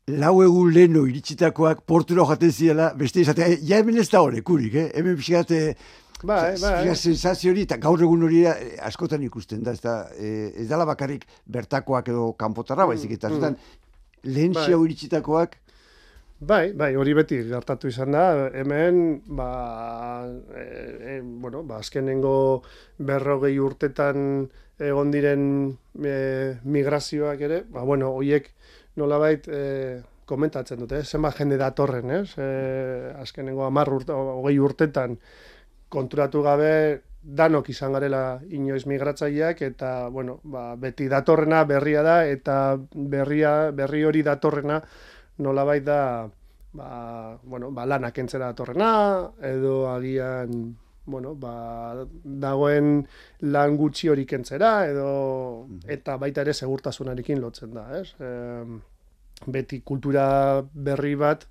lau 0.08 0.40
egun 0.42 0.72
leheno 0.72 1.04
iritsitakoak 1.10 1.82
portura 1.86 2.24
jaten 2.30 2.52
ziela, 2.52 2.92
beste 2.96 3.20
izatea, 3.22 3.48
eh, 3.52 3.60
ja 3.68 3.82
hemen 3.82 3.98
ez 4.00 4.08
da 4.10 4.22
hori, 4.24 4.42
kurik, 4.42 4.76
eh? 4.80 4.86
hemen 4.96 5.18
pixkate, 5.20 5.76
bai, 6.24 6.56
bai. 6.62 6.96
sensazio 6.96 7.52
hori, 7.52 7.66
eta 7.68 7.78
gaur 7.84 8.02
egun 8.02 8.24
hori 8.24 8.46
eh, 8.48 8.78
askotan 8.88 9.24
ikusten 9.28 9.66
da, 9.66 9.76
ez 9.76 9.84
da, 9.84 9.98
eh, 10.16 10.54
ez 10.64 10.70
dala 10.70 10.86
bakarrik 10.88 11.28
bertakoak 11.46 12.08
edo 12.14 12.32
kanpotarra, 12.40 12.86
mm, 12.86 12.94
baizik, 12.94 13.18
eta 13.20 13.30
mm, 13.30 13.56
lehen 14.24 14.56
bai. 14.56 14.70
iritsitakoak, 14.72 15.64
Bai, 16.38 16.70
bai, 16.78 16.92
hori 16.94 17.16
beti 17.18 17.40
gertatu 17.50 17.90
izan 17.90 18.14
da, 18.14 18.52
hemen, 18.54 19.24
ba, 19.26 20.22
e, 20.54 21.16
bueno, 21.24 21.64
ba, 21.66 21.80
azkenengo 21.82 22.62
berrogei 23.00 23.56
urtetan 23.58 24.46
egon 24.78 25.10
diren 25.10 25.48
e, 25.98 26.14
migrazioak 26.62 27.42
ere, 27.42 27.64
ba, 27.74 27.82
bueno, 27.82 28.12
horiek 28.14 28.52
nolabait 28.98 29.48
e, 29.48 29.62
komentatzen 30.28 30.82
dute, 30.84 31.04
zenbat 31.06 31.38
jende 31.40 31.58
datorren, 31.62 32.12
ez? 32.22 32.32
E, 32.38 32.48
azkenengo 33.22 33.66
amar 33.66 33.92
urte, 33.94 34.14
hogei 34.14 34.58
urtetan 34.60 35.16
konturatu 35.90 36.42
gabe 36.44 36.72
danok 37.28 37.70
izan 37.72 37.96
garela 37.96 38.40
inoiz 38.56 38.86
migratzaileak 38.88 39.62
eta 39.68 40.08
bueno, 40.14 40.40
ba, 40.44 40.76
beti 40.80 41.08
datorrena 41.12 41.64
berria 41.68 42.04
da 42.04 42.18
eta 42.28 42.78
berria 42.94 43.72
berri 43.76 44.04
hori 44.08 44.24
datorrena 44.24 44.82
nolabait 45.44 45.84
da 45.84 46.02
ba, 46.74 47.38
bueno, 47.44 47.72
ba, 47.72 47.86
lanak 47.86 48.18
entzera 48.24 48.52
datorrena 48.54 48.92
edo 49.44 49.90
agian 49.92 50.76
bueno, 51.08 51.34
ba, 51.40 52.06
dagoen 52.24 53.02
lan 53.48 53.78
gutxi 53.80 54.12
hori 54.12 54.28
kentzera 54.30 54.74
edo 54.92 55.10
mhm. 55.64 55.88
eta 55.98 56.20
baita 56.22 56.44
ere 56.46 56.54
segurtasunarekin 56.54 57.42
lotzen 57.42 57.74
da, 57.74 57.88
ez? 58.02 58.14
beti 59.46 59.84
kultura 59.86 60.28
berri 60.74 61.14
bat 61.16 61.46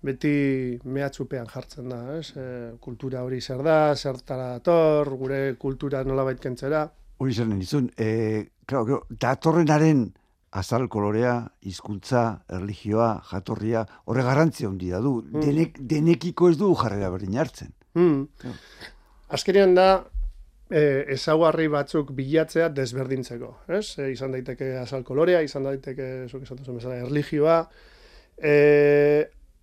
beti 0.00 0.78
mehatxupean 0.84 1.48
jartzen 1.50 1.90
da, 1.92 2.00
ez? 2.16 2.30
E, 2.32 2.44
kultura 2.80 3.24
hori 3.26 3.40
zer 3.40 3.60
da, 3.64 3.94
zertara 3.94 4.54
dator, 4.56 5.12
gure 5.20 5.40
kultura 5.60 6.02
nola 6.04 6.24
kentzera. 6.40 6.86
Hori 7.20 7.34
zer 7.34 7.50
nizun, 7.50 7.90
e, 8.00 8.48
claro, 8.66 9.02
datorrenaren 9.10 10.06
azal 10.56 10.88
kolorea, 10.90 11.34
hizkuntza, 11.62 12.42
erlijioa, 12.50 13.10
jatorria, 13.28 13.84
horre 14.06 14.24
garrantzia 14.26 14.68
handia 14.68 14.98
du. 15.04 15.20
Mm. 15.22 15.44
Denek, 15.44 15.78
denekiko 15.92 16.48
ez 16.50 16.56
du 16.58 16.72
jarrera 16.74 17.10
berdin 17.12 17.36
hartzen. 17.38 17.74
Mm. 17.94 18.54
Azkenean 19.36 19.74
da, 19.74 19.88
e, 20.70 20.82
ezaguarri 21.16 21.68
batzuk 21.70 22.12
bilatzea 22.16 22.68
desberdintzeko, 22.74 23.50
ez? 23.76 23.84
E, 23.98 24.10
izan 24.14 24.34
daiteke 24.36 24.72
azal 24.80 25.04
kolorea, 25.06 25.42
izan 25.46 25.66
daiteke, 25.66 26.10
zuk 26.30 26.46
esan 26.46 26.60
duzu 26.60 26.78
bezala, 26.78 27.00
erligioa. 27.04 27.58
E, 28.36 28.54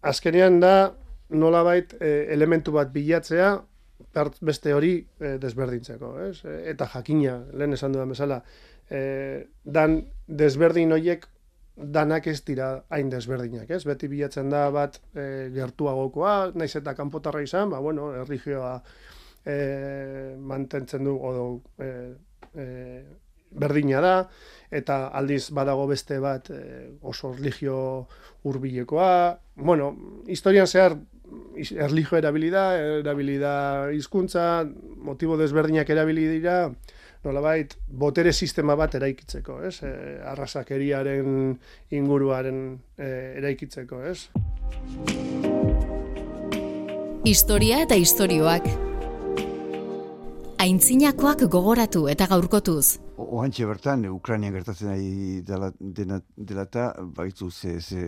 azkenean 0.07 0.59
da, 0.63 0.75
nolabait 1.29 1.95
e, 1.99 2.13
elementu 2.35 2.75
bat 2.75 2.91
bilatzea, 2.93 3.55
beste 4.41 4.73
hori 4.73 4.93
e, 5.19 5.37
desberdintzeko, 5.41 6.13
ez? 6.27 6.35
E, 6.45 6.57
eta 6.73 6.87
jakina, 6.93 7.39
lehen 7.53 7.75
esan 7.77 7.95
dudan 7.95 8.13
bezala, 8.13 8.41
e, 8.89 9.01
dan 9.63 10.01
desberdin 10.27 10.93
horiek 10.95 11.27
danak 11.77 12.27
ez 12.27 12.41
dira 12.45 12.71
hain 12.89 13.09
desberdinak, 13.09 13.69
ez? 13.69 13.83
Beti 13.85 14.09
bilatzen 14.09 14.49
da 14.49 14.67
bat 14.73 14.97
e, 15.13 15.49
gertuagokoa, 15.53 16.51
naiz 16.57 16.73
eta 16.79 16.95
kanpotarra 16.97 17.43
izan, 17.45 17.69
ba, 17.69 17.79
bueno, 17.79 18.09
erligioa 18.23 18.81
e, 19.45 20.35
mantentzen 20.39 21.05
du 21.07 21.15
odo 21.15 21.47
e, 21.79 21.91
e, 22.55 22.65
berdina 23.51 24.01
da 24.03 24.15
eta 24.71 25.07
aldiz 25.15 25.47
badago 25.55 25.87
beste 25.87 26.19
bat 26.19 26.49
e, 26.51 26.97
oso 27.01 27.31
religio 27.33 28.07
hurbilekoa 28.43 29.39
bueno 29.55 29.93
historian 30.27 30.67
zehar 30.67 30.97
erlijio 31.55 32.17
erabilida 32.19 32.65
erabilida 32.99 33.53
hizkuntza 33.95 34.65
motibo 35.09 35.37
desberdinak 35.39 35.89
erabili 35.89 36.27
dira 36.27 36.57
nolabait 37.25 37.73
botere 37.87 38.33
sistema 38.33 38.75
bat 38.75 38.95
eraikitzeko, 38.99 39.61
ez? 39.67 39.79
E, 39.83 39.93
arrasakeriaren 40.33 41.57
inguruaren 41.97 42.61
e, 42.97 43.09
eraikitzeko, 43.41 44.03
ez? 44.11 44.19
Historia 47.27 47.81
eta 47.83 47.97
istorioak 47.99 48.67
aintzinakoak 50.63 51.43
gogoratu 51.51 52.07
eta 52.11 52.27
gaurkotuz. 52.29 53.06
Oantxe 53.17 53.65
bertan, 53.65 54.03
Ukrainian 54.13 54.53
gertatzen 54.53 54.91
ari 54.93 55.41
dela, 55.41 55.71
dela, 55.79 56.19
dela 56.37 56.65
eta, 56.67 56.83
baitzu, 57.17 57.49
ze, 57.49 57.79
ze, 57.81 58.03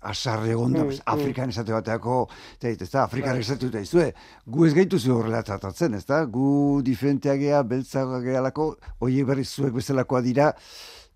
asarre 0.00 0.54
gonda, 0.54 0.84
mm, 0.84 0.92
mm. 0.92 1.02
Afrikan 1.10 1.50
esate 1.50 1.74
bateako, 1.74 2.18
eta 2.60 2.70
ez 2.70 2.90
da, 2.92 3.02
Afrikan 3.02 3.34
bai. 3.34 3.42
esate 3.42 3.66
dut 3.66 3.80
izue, 3.80 4.12
gu 4.46 4.68
ez 4.68 4.72
gaitu 4.78 5.00
zu 5.00 5.16
horrela 5.16 5.42
tratatzen, 5.42 5.98
ez 5.98 6.04
da, 6.06 6.22
gu 6.30 6.78
diferentea 6.86 7.34
geha, 7.42 7.64
beltzagoa 7.66 8.22
gehalako, 8.22 8.68
oie 9.02 9.26
berriz 9.26 9.48
zuek 9.50 9.74
bezalakoa 9.80 10.22
dira, 10.22 10.52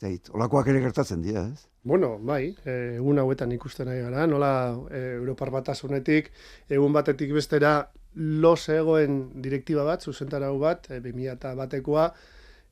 eta 0.03 0.35
olakoak 0.35 0.75
ere 0.75 0.83
gertatzen 0.83 1.23
dira, 1.23 1.47
ez? 1.47 1.69
Bueno, 1.87 2.17
bai, 2.19 2.49
e, 2.67 2.97
egun 2.99 3.23
hauetan 3.23 3.55
ikusten 3.55 3.87
ari 3.93 4.03
gara, 4.09 4.27
nola 4.27 4.55
e, 4.91 5.05
Europar 5.21 5.55
batasunetik, 5.55 6.33
egun 6.67 6.99
batetik 6.99 7.31
bestera, 7.37 7.77
los 8.17 8.65
egoen 8.75 9.29
direktiba 9.45 9.87
bat, 9.87 10.03
zuzentarau 10.03 10.57
bat, 10.59 10.91
e, 10.91 10.99
2000 11.05 11.55
batekoa, 11.55 12.11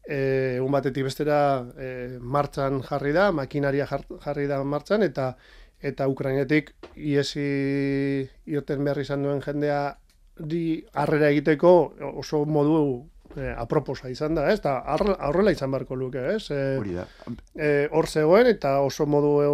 e, 0.09 0.57
egun 0.59 0.73
batetik 0.73 1.07
bestera 1.09 1.39
e, 1.77 2.19
martxan 2.21 2.83
jarri 2.87 3.13
da, 3.17 3.31
makinaria 3.33 3.87
jarri 3.89 4.47
da 4.51 4.63
martxan, 4.65 5.03
eta 5.07 5.35
eta 5.85 6.07
Ukrainetik 6.09 6.71
iesi 6.97 7.45
irten 8.49 8.85
behar 8.87 9.03
izan 9.03 9.25
duen 9.27 9.43
jendea 9.45 9.97
di 10.39 10.85
harrera 10.97 11.29
egiteko 11.31 11.73
oso 12.17 12.45
modu 12.49 12.79
e, 13.37 13.51
aproposa 13.53 14.09
izan 14.11 14.39
da, 14.39 14.49
ez? 14.53 14.61
Da, 14.65 14.79
aurrela 14.87 15.53
izan 15.53 15.75
beharko 15.75 15.99
luke, 15.99 16.25
ez? 16.35 16.49
E, 16.51 16.63
Hori 16.81 16.97
da. 16.97 17.07
E, 17.55 17.71
hor 17.93 18.09
zegoen, 18.09 18.49
eta 18.51 18.79
oso 18.87 19.07
modu 19.07 19.35
e, 19.45 19.53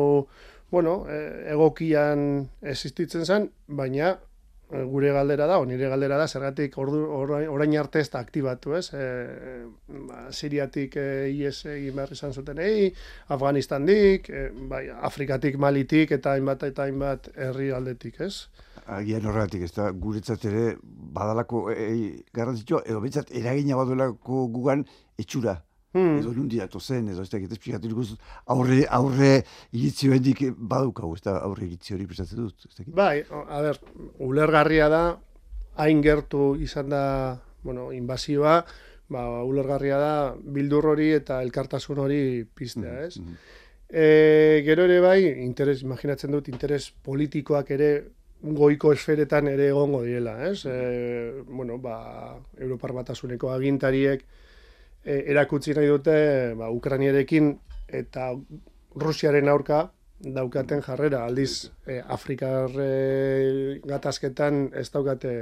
bueno, 0.70 0.94
e, 1.10 1.20
egokian 1.52 2.46
existitzen 2.62 3.26
zen, 3.26 3.50
baina 3.66 4.14
gure 4.70 5.10
galdera 5.12 5.46
da, 5.50 5.58
nire 5.66 5.88
galdera 5.90 6.18
da, 6.20 6.26
zergatik 6.28 6.76
ordu, 6.78 7.02
orain 7.10 7.76
arte 7.78 8.00
ez 8.00 8.08
da 8.10 8.20
aktibatu, 8.22 8.74
ez? 8.78 8.86
E, 8.94 9.06
ba, 10.08 10.26
Siriatik 10.30 10.96
e, 10.96 11.06
IES 11.32 11.64
egin 11.74 11.96
behar 11.96 12.12
izan 12.14 12.32
zuten, 12.32 12.60
ei, 12.62 12.90
Afganistandik, 13.34 14.30
e, 14.30 14.48
bai, 14.70 14.84
Afrikatik, 15.10 15.58
Malitik, 15.58 16.14
eta 16.18 16.36
hainbat 16.36 16.62
eta 16.70 16.86
hainbat 16.86 17.32
herri 17.36 17.70
aldetik, 17.74 18.20
ez? 18.20 18.46
Agian 18.90 19.26
horregatik, 19.26 19.66
ez 19.66 19.72
da, 19.74 19.90
guretzat 19.90 20.44
ere, 20.50 20.76
badalako, 21.18 21.66
e, 21.74 21.90
garrantzitsua, 22.34 22.84
edo 22.86 23.02
betzat, 23.02 23.34
eragina 23.42 23.78
badulako 23.78 24.46
gugan, 24.54 24.86
etxura, 25.18 25.58
Hmm. 25.92 26.20
Edo 26.20 26.32
nundi 26.32 26.60
zen, 26.78 27.08
edo 27.08 27.22
ez 27.22 27.30
da, 27.30 27.38
eta 27.38 27.56
esplikatu 27.56 28.04
aurre, 28.46 28.84
aurre 28.88 29.44
iritzi 29.72 30.08
hendik 30.08 30.44
badaukagu, 30.56 31.16
ez 31.16 31.22
da, 31.22 31.38
aurre 31.42 31.66
iritzi 31.66 31.94
hori 31.94 32.06
prestatzen 32.06 32.38
dut. 32.38 32.66
Ez 32.70 32.86
bai, 32.86 33.24
a 33.30 33.60
ber, 33.60 33.80
ulergarria 34.18 34.88
da, 34.88 35.18
hain 35.82 36.00
gertu 36.00 36.54
izan 36.62 36.90
da, 36.90 37.40
bueno, 37.64 37.90
inbazioa, 37.92 38.60
ba, 39.10 39.24
ulergarria 39.42 39.98
da, 39.98 40.12
bildur 40.38 40.86
hori 40.92 41.10
eta 41.16 41.40
elkartasun 41.42 41.98
hori 41.98 42.44
piztea, 42.44 42.92
hmm, 42.92 43.06
ez? 43.06 43.18
Mm 43.18 43.26
-hmm. 43.26 43.36
e, 43.88 44.62
gero 44.64 44.84
ere 44.84 45.00
bai, 45.00 45.24
interes, 45.42 45.82
imaginatzen 45.82 46.30
dut, 46.30 46.48
interes 46.48 46.92
politikoak 47.02 47.70
ere 47.70 47.90
goiko 48.40 48.92
esferetan 48.92 49.48
ere 49.48 49.68
egongo 49.68 50.02
diela, 50.02 50.36
ez? 50.48 50.64
E, 50.66 51.42
bueno, 51.48 51.78
ba, 51.78 52.38
Europar 52.58 52.92
batasuneko 52.92 53.50
agintariek, 53.50 54.22
erakutsi 55.04 55.74
nahi 55.74 55.88
dute 55.88 56.18
ba, 56.58 56.70
Ukrainierekin 56.70 57.54
eta 57.88 58.30
Rusiaren 59.00 59.48
aurka 59.48 59.90
daukaten 60.20 60.82
jarrera. 60.84 61.24
Aldiz, 61.24 61.70
e, 61.86 62.00
Afrikar 62.00 62.74
e, 62.76 63.80
gatazketan 63.86 64.68
ez 64.76 64.90
daukate 64.92 65.34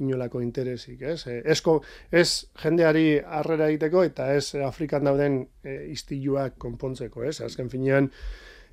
inolako 0.00 0.40
interesik. 0.44 1.02
Ez? 1.02 1.26
E, 1.26 1.40
esko, 1.50 1.80
ez 2.10 2.46
jendeari 2.62 3.20
harrera 3.20 3.68
egiteko 3.68 4.04
eta 4.06 4.30
ez 4.34 4.54
Afrikan 4.66 5.04
dauden 5.08 5.42
e, 5.64 5.80
istiluak 5.90 6.56
konpontzeko. 6.62 7.24
Ez? 7.26 7.40
Azken 7.46 7.70
finean, 7.72 8.10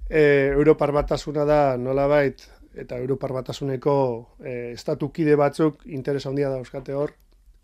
e, 0.10 0.54
Europar 0.54 0.94
batasuna 0.96 1.46
da 1.46 1.62
nolabait 1.78 2.46
eta 2.78 3.00
Europar 3.02 3.34
batasuneko 3.34 3.98
e, 4.44 4.74
estatukide 4.76 5.36
batzuk 5.36 5.88
interesa 5.90 6.30
handia 6.30 6.52
da 6.54 6.62
euskate 6.62 6.94
hor. 6.94 7.16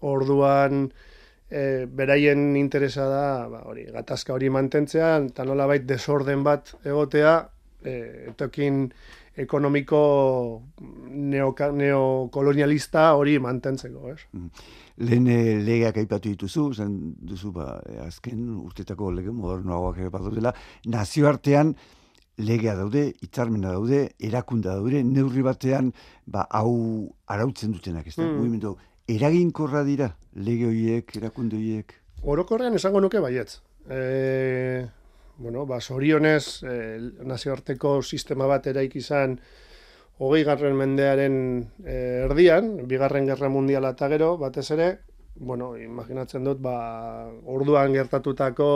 Orduan, 0.04 0.88
e, 1.50 1.86
beraien 1.86 2.56
interesa 2.60 3.08
da, 3.10 3.26
ba, 3.50 3.64
hori, 3.70 3.88
gatazka 3.94 4.34
hori 4.34 4.50
mantentzea, 4.54 5.18
eta 5.30 5.46
nola 5.48 5.68
bait 5.70 5.86
desorden 5.88 6.44
bat 6.44 6.76
egotea, 6.84 7.36
e, 7.84 7.98
etokin 8.34 8.88
ekonomiko 9.44 10.00
neokolonialista 11.10 13.08
hori 13.18 13.40
mantentzeko, 13.42 14.12
ez? 14.14 14.20
Mm. 14.38 14.50
Lehen 15.10 15.28
eh, 15.34 15.58
legeak 15.66 15.98
aipatu 16.04 16.30
dituzu, 16.30 16.68
zen 16.78 16.94
duzu, 17.18 17.50
ba, 17.56 17.82
azken 18.06 18.46
urtetako 18.62 19.10
lege 19.16 19.34
modernoagoak 19.34 20.04
ere 20.04 20.14
bat 20.14 20.30
dela, 20.36 20.54
nazioartean 20.86 21.74
legea 22.38 22.76
daude, 22.78 23.08
hitzarmena 23.26 23.74
daude, 23.74 24.04
erakunda 24.22 24.76
daude, 24.78 25.04
neurri 25.06 25.42
batean, 25.46 25.92
ba, 26.26 26.46
hau 26.50 27.10
arautzen 27.30 27.74
dutenak, 27.74 28.08
ez 28.08 28.16
da, 28.18 28.26
mm 28.30 28.92
eraginkorra 29.08 29.84
dira 29.84 30.14
lege 30.34 30.68
horiek, 30.70 31.16
erakunde 31.20 31.58
horiek? 31.58 31.94
Orokorrean 32.24 32.76
esango 32.76 33.02
nuke 33.04 33.20
baietz. 33.20 33.60
E, 33.90 34.86
bueno, 35.38 35.66
ba, 35.66 35.82
sorionez, 35.82 36.64
e, 36.64 36.76
nazioarteko 37.28 38.02
sistema 38.02 38.48
bat 38.48 38.68
eraik 38.72 38.96
izan 38.96 39.40
hogei 40.24 40.44
garren 40.48 40.78
mendearen 40.80 41.36
e, 41.84 41.98
erdian, 42.30 42.78
bigarren 42.88 43.28
gerra 43.28 43.50
mundiala 43.52 43.92
eta 43.98 44.08
gero, 44.14 44.38
batez 44.38 44.70
ere, 44.72 44.90
bueno, 45.36 45.74
imaginatzen 45.76 46.48
dut, 46.48 46.62
ba, 46.64 46.78
orduan 47.44 47.94
gertatutako 47.98 48.70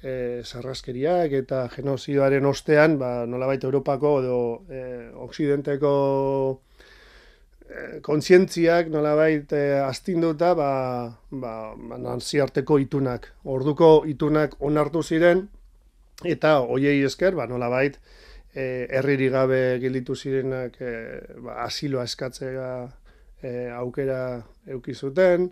e, 0.00 0.40
sarraskeriak 0.44 1.34
eta 1.42 1.66
genozidoaren 1.74 2.46
ostean, 2.46 2.96
ba, 2.98 3.26
nolabait 3.26 3.64
Europako 3.64 4.18
edo 4.22 4.38
e, 4.70 4.82
Oksidenteko 5.26 5.92
kontzientziak 8.02 8.88
nolabait 8.92 9.52
e, 9.52 9.62
astinduta 9.80 10.52
ba, 10.54 10.70
ba, 11.30 11.52
ba 11.76 11.98
naziarteko 11.98 12.78
itunak. 12.82 13.28
Orduko 13.44 14.02
itunak 14.08 14.56
onartu 14.60 15.02
ziren 15.02 15.46
eta 16.24 16.58
hoiei 16.60 17.02
esker 17.06 17.36
ba, 17.38 17.46
nolabait 17.50 17.98
e, 18.54 18.86
herriri 18.90 19.28
gabe 19.32 19.60
gilditu 19.82 20.16
zirenak 20.16 20.80
e, 20.80 20.92
ba, 21.44 21.62
asiloa 21.66 22.04
eskatzea 22.08 22.72
e, 23.42 23.70
aukera 23.76 24.42
eukizuten. 24.66 25.50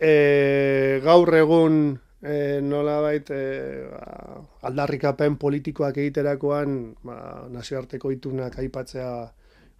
E, 0.00 1.00
gaur 1.04 1.30
egun 1.38 1.78
e, 2.20 2.60
nola 2.64 2.98
bait, 3.04 3.30
e, 3.30 3.86
ba, 3.92 4.42
aldarrikapen 4.70 5.38
politikoak 5.40 6.02
egiterakoan 6.02 6.78
ba, 7.06 7.18
nazioarteko 7.52 8.12
itunak 8.14 8.58
aipatzea 8.58 9.14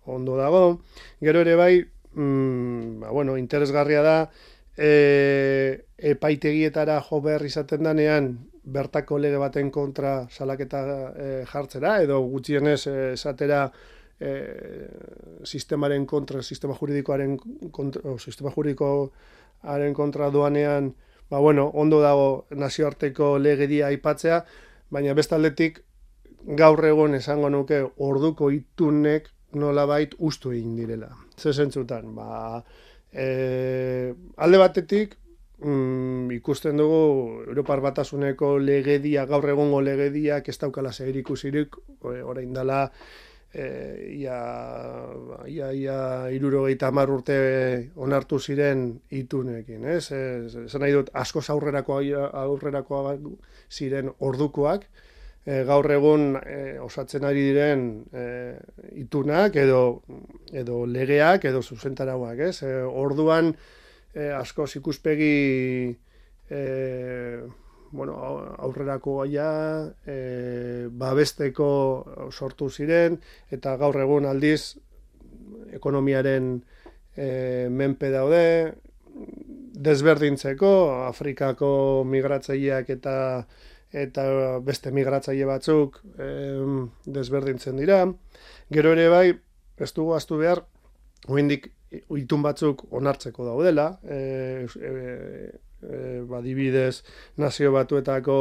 ondo 0.07 0.37
dago. 0.37 0.81
Gero 1.21 1.41
ere 1.41 1.55
bai, 1.57 1.85
mm, 2.15 3.01
ba, 3.01 3.11
bueno, 3.11 3.37
interesgarria 3.39 4.03
da, 4.03 4.31
e, 4.77 5.85
epaitegietara 5.99 7.01
jo 7.03 7.21
behar 7.23 7.45
izaten 7.47 7.83
danean, 7.85 8.35
bertako 8.65 9.19
lege 9.19 9.39
baten 9.39 9.71
kontra 9.71 10.27
salaketa 10.31 10.81
e, 11.15 11.29
jartzera, 11.51 12.01
edo 12.03 12.21
gutxienez 12.29 12.87
e, 12.87 12.97
esatera 13.13 13.67
e, 14.21 14.89
sistemaren 15.45 16.07
kontra, 16.07 16.43
sistema 16.43 16.75
juridikoaren 16.75 17.39
kontra, 17.71 18.03
o, 18.11 18.19
sistema 18.19 18.51
juridikoaren 18.55 19.95
kontra 19.95 20.31
doanean, 20.31 20.95
ba, 21.31 21.39
bueno, 21.39 21.69
ondo 21.75 22.01
dago 22.01 22.47
nazioarteko 22.51 23.39
legedia 23.39 23.89
aipatzea, 23.93 24.45
baina 24.91 25.15
bestaldetik 25.15 25.83
gaur 26.45 26.85
egon 26.85 27.15
esango 27.17 27.49
nuke 27.51 27.81
orduko 28.05 28.51
itunek 28.53 29.31
nolabait 29.55 30.15
ustu 30.19 30.53
egin 30.53 30.77
direla. 30.77 31.11
Ze 31.37 31.53
zentzutan, 31.53 32.15
ba, 32.15 32.63
e, 33.13 34.15
alde 34.37 34.59
batetik, 34.59 35.17
mm, 35.59 36.31
ikusten 36.39 36.77
dugu 36.77 37.45
Europar 37.49 37.81
Batasuneko 37.81 38.59
legedia, 38.59 39.27
gaur 39.27 39.49
egongo 39.51 39.81
legediak 39.83 40.49
ez 40.49 40.59
daukala 40.59 40.93
segirik 40.93 41.27
ikusirik, 41.27 41.79
orain 42.03 42.53
dela, 42.53 42.91
e, 43.55 43.65
ia, 44.19 44.39
ia, 45.47 45.73
ia 45.73 45.99
irurogeita 46.35 46.91
amar 46.91 47.11
urte 47.11 47.39
onartu 47.95 48.39
ziren 48.39 48.87
itunekin, 49.11 49.87
ez? 49.95 50.09
Zer 50.11 50.81
nahi 50.83 50.93
dut, 50.99 51.11
asko 51.15 51.43
aurrerako, 51.55 52.01
aurrerako 52.45 53.05
ziren 53.71 54.11
ordukoak, 54.19 54.89
e, 55.45 55.63
gaur 55.69 55.91
egun 55.93 56.35
e, 56.41 56.79
osatzen 56.81 57.25
ari 57.29 57.45
diren 57.51 57.85
e, 58.13 58.25
itunak 59.05 59.57
edo, 59.61 60.03
edo 60.53 60.85
legeak 60.87 61.45
edo 61.51 61.63
zuzentarauak, 61.63 62.41
ez? 62.49 62.63
E, 62.65 62.73
orduan 62.85 63.53
e, 64.15 64.31
asko 64.33 64.67
ikuspegi 64.81 65.35
e, 66.49 66.63
bueno, 67.95 68.17
aurrerako 68.59 69.21
gaia, 69.23 69.51
e, 70.07 70.89
babesteko 70.91 71.69
sortu 72.33 72.69
ziren, 72.69 73.21
eta 73.55 73.77
gaur 73.79 74.01
egun 74.03 74.27
aldiz 74.27 74.75
ekonomiaren 75.79 76.57
e, 77.15 77.69
menpe 77.71 78.11
daude, 78.11 78.75
desberdintzeko, 79.85 80.73
Afrikako 81.07 81.71
migratzaileak 82.09 82.91
eta 82.97 83.15
eta 83.95 84.25
beste 84.67 84.91
migratzaile 84.95 85.47
batzuk 85.47 86.01
e, 86.19 86.29
desberdintzen 87.07 87.79
dira. 87.79 88.03
Gero 88.75 88.93
ere 88.97 89.09
bai, 89.13 89.27
ez 89.79 89.91
dugu 89.95 90.17
aztu 90.17 90.39
behar, 90.41 90.65
oindik 91.31 91.71
itun 92.19 92.43
batzuk 92.43 92.87
onartzeko 92.91 93.47
daudela, 93.47 93.87
e, 94.03 94.19
e, 94.67 94.91
e, 94.91 96.01
badibidez 96.29 97.05
nazio 97.39 97.71
batuetako 97.75 98.39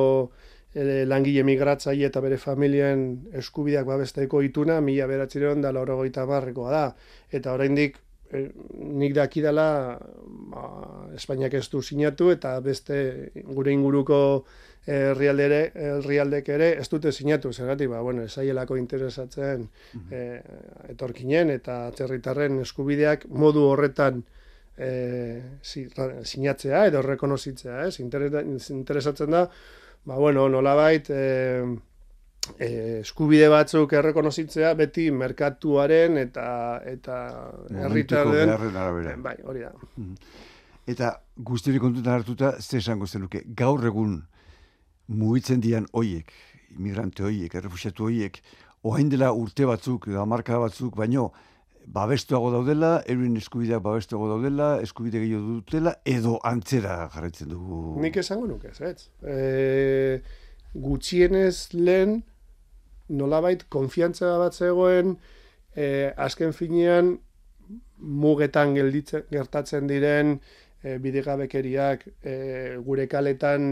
e, 0.74 1.04
langile 1.06 1.44
migratzaile 1.46 2.10
eta 2.10 2.24
bere 2.24 2.40
familien 2.42 3.06
eskubideak 3.44 3.86
babesteko 3.88 4.42
ituna 4.42 4.80
mila 4.82 5.08
beratzireon 5.12 5.62
da 5.62 5.74
laurogoita 5.76 6.26
barrekoa 6.30 6.72
da. 6.74 6.86
Eta 7.32 7.54
oraindik 7.54 8.00
nik 8.34 9.14
dakidala 9.16 9.68
ba, 10.52 10.68
Espainiak 11.16 11.54
ez 11.54 11.68
du 11.70 11.82
sinatu 11.82 12.32
eta 12.34 12.60
beste 12.66 13.32
gure 13.46 13.72
inguruko 13.72 14.20
herrialdere 14.86 15.60
herrialdek 15.80 16.50
ere 16.50 16.70
ez 16.82 16.88
dute 16.92 17.12
sinatu 17.12 17.54
zergatik 17.54 17.90
ba 17.90 18.02
bueno 18.02 18.26
esaielako 18.28 18.76
interesatzen 18.82 19.68
e, 20.12 20.24
etorkinen 20.92 21.54
eta 21.54 21.86
atzerritarren 21.88 22.60
eskubideak 22.66 23.28
modu 23.30 23.68
horretan 23.70 24.24
e, 24.78 25.42
sinatzea 26.24 26.88
edo 26.90 27.02
rekonozitzea, 27.06 27.88
ez? 27.88 28.00
interesatzen 28.00 29.32
da, 29.32 29.48
ba, 30.06 30.18
bueno, 30.18 30.48
nolabait, 30.50 31.10
e, 31.10 31.16
e, 31.16 31.66
eskubide 32.60 33.48
batzuk 33.52 33.94
errekonozitzea 33.96 34.74
beti 34.80 35.10
merkatuaren 35.16 36.18
eta 36.20 36.48
eta 36.86 37.20
herritarren 37.86 39.24
bai, 39.24 39.38
hori 39.44 39.64
da. 39.64 39.72
Mhm. 39.96 40.16
Eta 40.88 41.14
guztiari 41.38 41.80
kontutan 41.80 42.20
hartuta, 42.20 42.58
ze 42.60 42.78
esango 42.78 43.08
zenuke, 43.08 43.44
gaur 43.56 43.86
egun 43.88 44.18
mugitzen 45.08 45.62
dian 45.64 45.88
hoiek, 45.94 46.32
imigrante 46.78 47.24
hoiek, 47.24 47.56
errefusiatu 47.56 48.10
hoiek, 48.10 48.42
oain 48.84 49.10
dela 49.10 49.32
urte 49.32 49.66
batzuk, 49.66 50.10
da 50.12 50.26
marka 50.28 50.60
batzuk, 50.60 50.98
baino, 51.00 51.30
babestuago 51.88 52.52
daudela, 52.52 52.98
eruin 53.08 53.38
eskubideak 53.40 53.84
babestuago 53.84 54.28
daudela, 54.34 54.82
eskubide 54.84 55.22
gehiago 55.24 55.60
dutela, 55.60 55.96
edo 56.04 56.38
antzera 56.44 57.08
jarretzen 57.14 57.52
dugu. 57.52 58.02
Nik 58.04 58.20
esango 58.20 58.48
nuke, 58.48 58.72
ez, 58.80 59.10
e, 59.24 60.22
gutxienez 60.74 61.72
lehen, 61.74 62.22
nolabait, 63.20 63.66
konfiantza 63.74 64.34
bat 64.42 64.56
zegoen, 64.56 65.18
e, 65.76 66.12
azken 66.28 66.54
finean, 66.54 67.16
mugetan 67.98 68.76
gelditzen, 68.76 69.26
gertatzen 69.32 69.88
diren, 69.88 70.38
e, 70.84 70.98
bidegabekeriak, 71.04 72.08
e, 72.22 72.34
gure 72.86 73.08
kaletan 73.12 73.68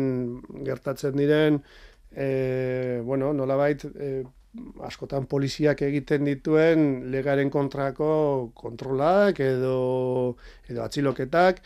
gertatzen 0.67 1.17
diren, 1.19 1.61
e, 2.11 3.01
bueno, 3.05 3.33
nolabait, 3.33 3.85
e, 3.95 4.13
askotan 4.83 5.27
poliziak 5.31 5.81
egiten 5.85 6.25
dituen 6.27 6.81
legaren 7.11 7.49
kontrako 7.49 8.51
kontrolak 8.55 9.39
edo, 9.39 10.35
edo 10.67 10.83
atziloketak, 10.83 11.61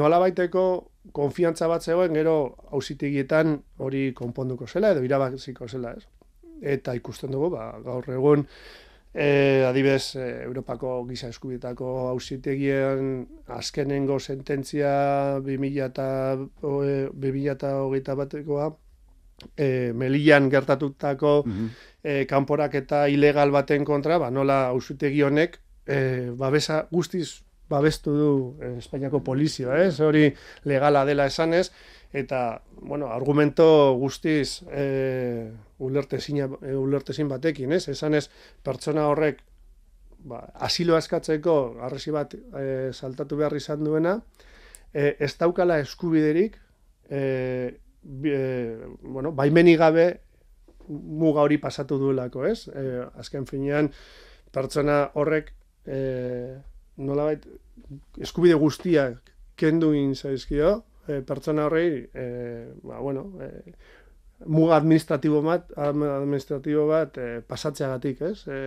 nola 0.00 0.18
baiteko 0.22 0.64
konfiantza 1.14 1.68
bat 1.70 1.82
zegoen 1.82 2.14
gero 2.14 2.34
hausitegietan 2.70 3.56
hori 3.78 4.10
konponduko 4.18 4.66
zela 4.66 4.92
edo 4.94 5.02
irabaziko 5.06 5.68
zela, 5.68 5.94
ez? 5.98 6.06
Eta 6.62 6.94
ikusten 6.94 7.34
dugu, 7.34 7.50
ba, 7.56 7.72
gaur 7.82 8.06
egun, 8.14 8.46
e, 9.12 9.64
adibez, 9.66 10.14
e, 10.16 10.44
Europako 10.44 11.04
giza 11.08 11.28
eskubietako 11.32 12.10
hausitegien 12.12 13.26
azkenengo 13.58 14.20
sententzia 14.20 14.92
2008 15.42 18.16
batekoa, 18.22 18.66
e, 19.56 19.92
Melian 19.94 20.50
gertatutako 20.50 21.42
mm 21.46 21.68
kanporak 22.26 22.74
eta 22.74 23.06
ilegal 23.06 23.52
baten 23.54 23.84
kontra, 23.86 24.18
ba, 24.18 24.26
nola 24.34 24.66
ausutegi 24.72 25.22
honek 25.22 25.60
e, 25.86 26.34
babesa 26.34 26.88
guztiz 26.90 27.44
babestu 27.70 28.14
du 28.16 28.56
Espainiako 28.78 29.22
polizioa, 29.24 29.78
ez? 29.86 30.00
Hori 30.02 30.34
legala 30.68 31.04
dela 31.08 31.26
esanez, 31.30 31.70
eta, 32.12 32.62
bueno, 32.74 33.08
argumento 33.08 33.94
guztiz 33.96 34.62
e, 34.70 35.50
ulertezin, 35.78 36.42
ulertezin 36.76 37.28
batekin, 37.28 37.72
ez? 37.72 37.86
Esanez, 37.88 38.26
pertsona 38.62 39.06
horrek 39.08 39.40
ba, 40.28 40.42
asilo 40.68 40.98
eskatzeko 40.98 41.78
arresi 41.82 42.12
bat 42.14 42.34
e, 42.34 42.66
saltatu 42.92 43.38
behar 43.40 43.56
izan 43.56 43.84
duena, 43.84 44.18
e, 44.92 45.16
ez 45.18 45.32
daukala 45.40 45.80
eskubiderik 45.80 46.58
e, 47.08 47.22
e, 48.24 48.36
bueno, 49.02 49.32
baimeni 49.32 49.76
gabe 49.80 50.06
muga 50.88 51.42
hori 51.42 51.58
pasatu 51.62 51.98
duelako, 51.98 52.44
ez? 52.46 52.68
E, 52.68 53.02
azken 53.18 53.46
finean, 53.48 53.90
pertsona 54.52 55.06
horrek 55.16 55.52
e, 55.86 55.98
nolabait 57.00 57.46
eskubide 58.20 58.58
guztiak 58.60 59.32
kendu 59.56 59.92
zaizkio, 60.14 60.82
e, 61.08 61.20
pertsona 61.26 61.66
horrei, 61.66 62.08
e, 62.14 62.26
ba, 62.82 63.00
bueno, 63.00 63.26
e, 63.42 63.74
muga 64.46 64.76
administratibo 64.76 65.42
bat, 65.42 65.70
administratibo 65.78 66.86
bat 66.88 67.18
e, 67.18 67.26
pasatzeagatik, 67.46 68.22
ez? 68.26 68.46
E, 68.50 68.58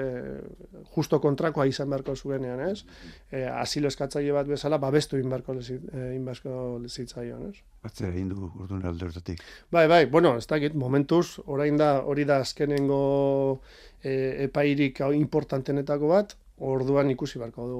justo 0.95 1.19
kontrakoa 1.23 1.65
izan 1.67 1.89
beharko 1.91 2.15
zuenean, 2.15 2.61
ez? 2.69 2.85
E, 3.31 3.45
asilo 3.49 3.91
eskatzaile 3.91 4.33
bat 4.35 4.47
bezala, 4.49 4.79
babestu 4.81 5.19
inbarko 5.19 5.55
lezitzaion, 5.57 7.49
ez? 7.49 7.59
Batzera 7.83 8.11
egin 8.13 8.31
du 8.31 8.49
urdun 8.49 8.85
aldertatik. 8.87 9.43
Bai, 9.71 9.87
bai, 9.91 10.05
bueno, 10.11 10.35
ez 10.39 10.47
dakit, 10.47 10.75
momentuz, 10.79 11.41
orain 11.45 11.77
da, 11.77 11.99
hori 12.03 12.25
da 12.25 12.39
azkenengo 12.45 13.61
e, 14.01 14.47
epairik 14.47 15.03
importantenetako 15.15 16.11
bat, 16.13 16.37
orduan 16.57 17.09
ikusi 17.11 17.39
barko 17.39 17.67
du 17.67 17.79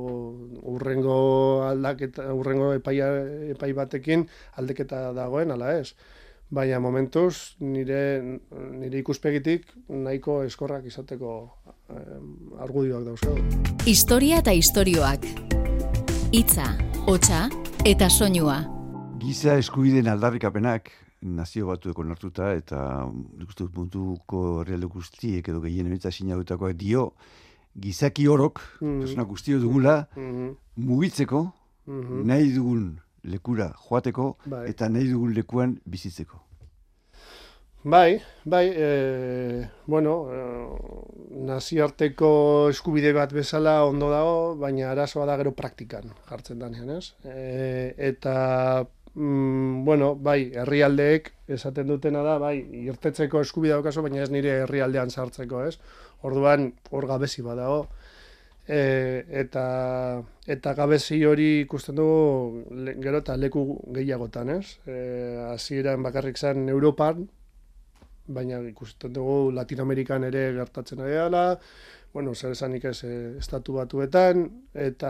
urrengo 0.74 1.64
aldaketa 1.68 2.34
urrengo 2.34 2.74
epaia, 2.76 3.08
epai 3.56 3.72
batekin 3.74 4.28
aldeketa 4.60 5.12
dagoen 5.16 5.52
ala 5.52 5.78
ez 5.80 5.94
baina 6.52 6.80
momentuz 6.80 7.56
nire, 7.60 8.40
nire 8.52 9.00
ikuspegitik 9.00 9.66
nahiko 9.90 10.44
eskorrak 10.46 10.86
izateko 10.86 11.32
eh, 11.90 12.62
argudioak 12.62 13.06
dauzko. 13.08 13.36
Historia 13.86 14.42
eta 14.44 14.54
istorioak. 14.54 15.26
Hitza, 16.36 16.68
hotsa 17.08 17.48
eta 17.86 18.10
soinua. 18.10 18.60
Giza 19.22 19.58
eskubideen 19.58 20.10
aldarrikapenak 20.12 20.92
nazio 21.26 21.72
batueko 21.72 22.04
nartuta 22.06 22.52
eta 22.54 23.08
ikustu 23.42 23.70
puntuko 23.74 24.62
herrialde 24.62 24.90
guztiek 24.92 25.48
edo 25.50 25.64
gehien 25.64 25.88
emitza 25.90 26.12
sinadutakoak 26.12 26.76
dio 26.78 27.14
gizaki 27.76 28.28
orok, 28.28 28.62
mm 28.82 29.02
-hmm. 29.02 29.26
guztio 29.26 29.60
dugula, 29.60 30.08
mm 30.16 30.56
mugitzeko, 30.76 31.54
mm 31.88 32.26
nahi 32.28 32.52
dugun 32.52 33.00
lekura 33.24 33.74
joateko 33.90 34.38
bai. 34.46 34.70
eta 34.70 34.90
nahi 34.90 35.08
dugun 35.12 35.34
lekuan 35.34 35.80
bizitzeko. 35.86 36.46
Bai, 37.88 38.20
bai, 38.44 38.72
e, 38.74 39.70
bueno, 39.86 40.14
e, 40.34 40.38
naziarteko 41.46 42.30
eskubide 42.72 43.12
bat 43.14 43.30
bezala 43.30 43.76
ondo 43.86 44.10
dago, 44.10 44.56
baina 44.58 44.88
arazoa 44.90 45.28
da 45.30 45.36
gero 45.38 45.52
praktikan 45.54 46.10
jartzen 46.26 46.64
danean, 46.64 46.90
ez? 46.96 47.14
E, 47.22 47.94
eta, 48.08 48.88
mm, 49.14 49.86
bueno, 49.86 50.16
bai, 50.16 50.50
herrialdeek 50.64 51.30
esaten 51.60 51.94
dutena 51.94 52.26
da, 52.26 52.40
bai, 52.42 52.56
irtetzeko 52.88 53.46
eskubidea 53.46 53.78
okaso, 53.84 54.02
baina 54.02 54.24
ez 54.24 54.32
nire 54.34 54.64
herrialdean 54.64 55.14
sartzeko, 55.14 55.62
ez? 55.70 55.78
Orduan, 56.24 56.72
hor 56.92 57.08
gabezi 57.08 57.42
badago. 57.42 57.88
E, 58.68 59.24
eta 59.30 59.66
eta 60.50 60.74
gabezi 60.74 61.20
hori 61.26 61.62
ikusten 61.62 61.96
dugu 62.00 62.64
gero 63.04 63.20
eta 63.22 63.36
leku 63.38 63.66
gehiagotan, 63.94 64.56
ez? 64.58 64.78
E, 64.88 64.98
hasieran 65.52 66.02
bakarrik 66.04 66.38
zen 66.38 66.70
Europan, 66.70 67.28
baina 68.28 68.60
ikusten 68.66 69.14
dugu 69.14 69.52
Latinoamerikan 69.54 70.24
ere 70.24 70.48
gertatzen 70.56 71.04
ari 71.06 71.14
dela, 71.14 71.46
bueno, 72.16 72.34
zer 72.34 72.54
esanik 72.56 72.86
ez 72.88 73.04
eh, 73.04 73.36
estatu 73.42 73.76
batuetan, 73.76 74.46
eta 74.72 75.10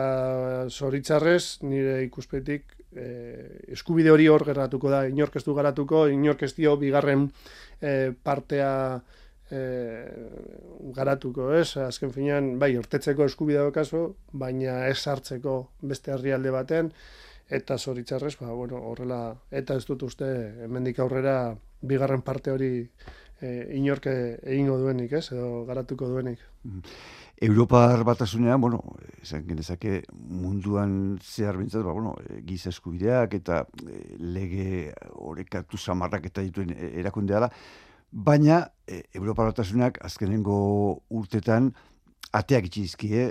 zoritzarrez 0.74 1.62
nire 1.62 2.00
ikuspetik 2.08 2.74
eh, 2.98 3.62
eskubide 3.76 4.10
hori 4.10 4.26
hor 4.28 4.41
geratuko 4.48 4.89
da, 4.89 5.04
inork 5.06 5.38
ez 5.38 5.44
du 5.46 5.54
garatuko, 5.54 6.08
inork 6.10 6.41
ez 6.48 6.56
dio 6.58 6.74
bigarren 6.82 7.28
eh, 7.80 8.10
partea 8.24 8.72
eh, 9.51 10.05
garatuko, 10.95 11.51
ez? 11.53 11.77
Azken 11.77 12.13
finean, 12.13 12.55
bai, 12.60 12.75
urtetzeko 12.77 13.25
eskubidea 13.25 13.65
okazu, 13.69 14.08
baina 14.31 14.86
ez 14.88 14.99
hartzeko 15.08 15.58
beste 15.81 16.13
herrialde 16.15 16.53
baten, 16.55 16.91
eta 17.49 17.77
zoritzarrez, 17.77 18.36
ba, 18.39 18.51
bueno, 18.53 18.81
horrela, 18.89 19.36
eta 19.51 19.75
ez 19.75 19.86
dut 19.86 20.03
uste, 20.08 20.31
hemendik 20.65 20.99
aurrera, 20.99 21.55
bigarren 21.86 22.23
parte 22.25 22.51
hori 22.51 22.71
e, 23.41 23.51
inorke 23.77 24.15
egingo 24.41 24.79
duenik, 24.81 25.13
ez, 25.19 25.29
edo 25.31 25.65
garatuko 25.67 26.10
duenik. 26.10 26.41
Mm-hmm. 26.63 26.97
Europar 27.45 28.05
batasunean, 28.08 28.62
bueno, 28.63 28.79
esan 29.21 29.43
genezake 29.43 30.05
munduan 30.15 31.17
zehar 31.19 31.58
bintzat, 31.60 31.84
ba, 31.84 31.91
bueno, 31.91 32.15
giza 32.47 32.71
eskubideak 32.71 33.36
eta 33.41 33.65
e, 33.84 34.15
lege 34.19 34.93
horrekatu 35.19 35.77
samarrak 35.77 36.29
eta 36.31 36.45
dituen 36.45 36.71
e, 36.71 36.93
erakundea 37.01 37.43
da, 37.43 37.51
baina 38.15 38.71
e, 38.88 39.04
Europar 39.13 39.51
batasunak 39.51 39.99
azkenengo 40.08 40.56
urtetan 41.10 41.73
ateak 42.36 42.67
itxizkie, 42.67 43.25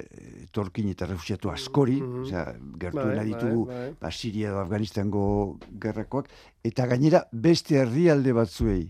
torkin 0.55 0.89
eta 0.93 1.07
refusiatu 1.09 1.51
askori, 1.53 1.99
mm 2.01 2.11
-hmm. 2.11 2.23
osea, 2.25 2.45
gertuen 2.81 3.17
bai, 3.17 3.27
ditugu 3.29 3.65
bai, 3.67 3.77
bai. 3.77 3.95
Ba, 4.01 4.11
Siria 4.11 4.49
edo 4.49 4.61
Afganistango 4.61 5.25
gerrakoak, 5.81 6.29
eta 6.65 6.87
gainera 6.87 7.25
beste 7.33 7.77
herrialde 7.81 8.33
batzuei, 8.33 8.85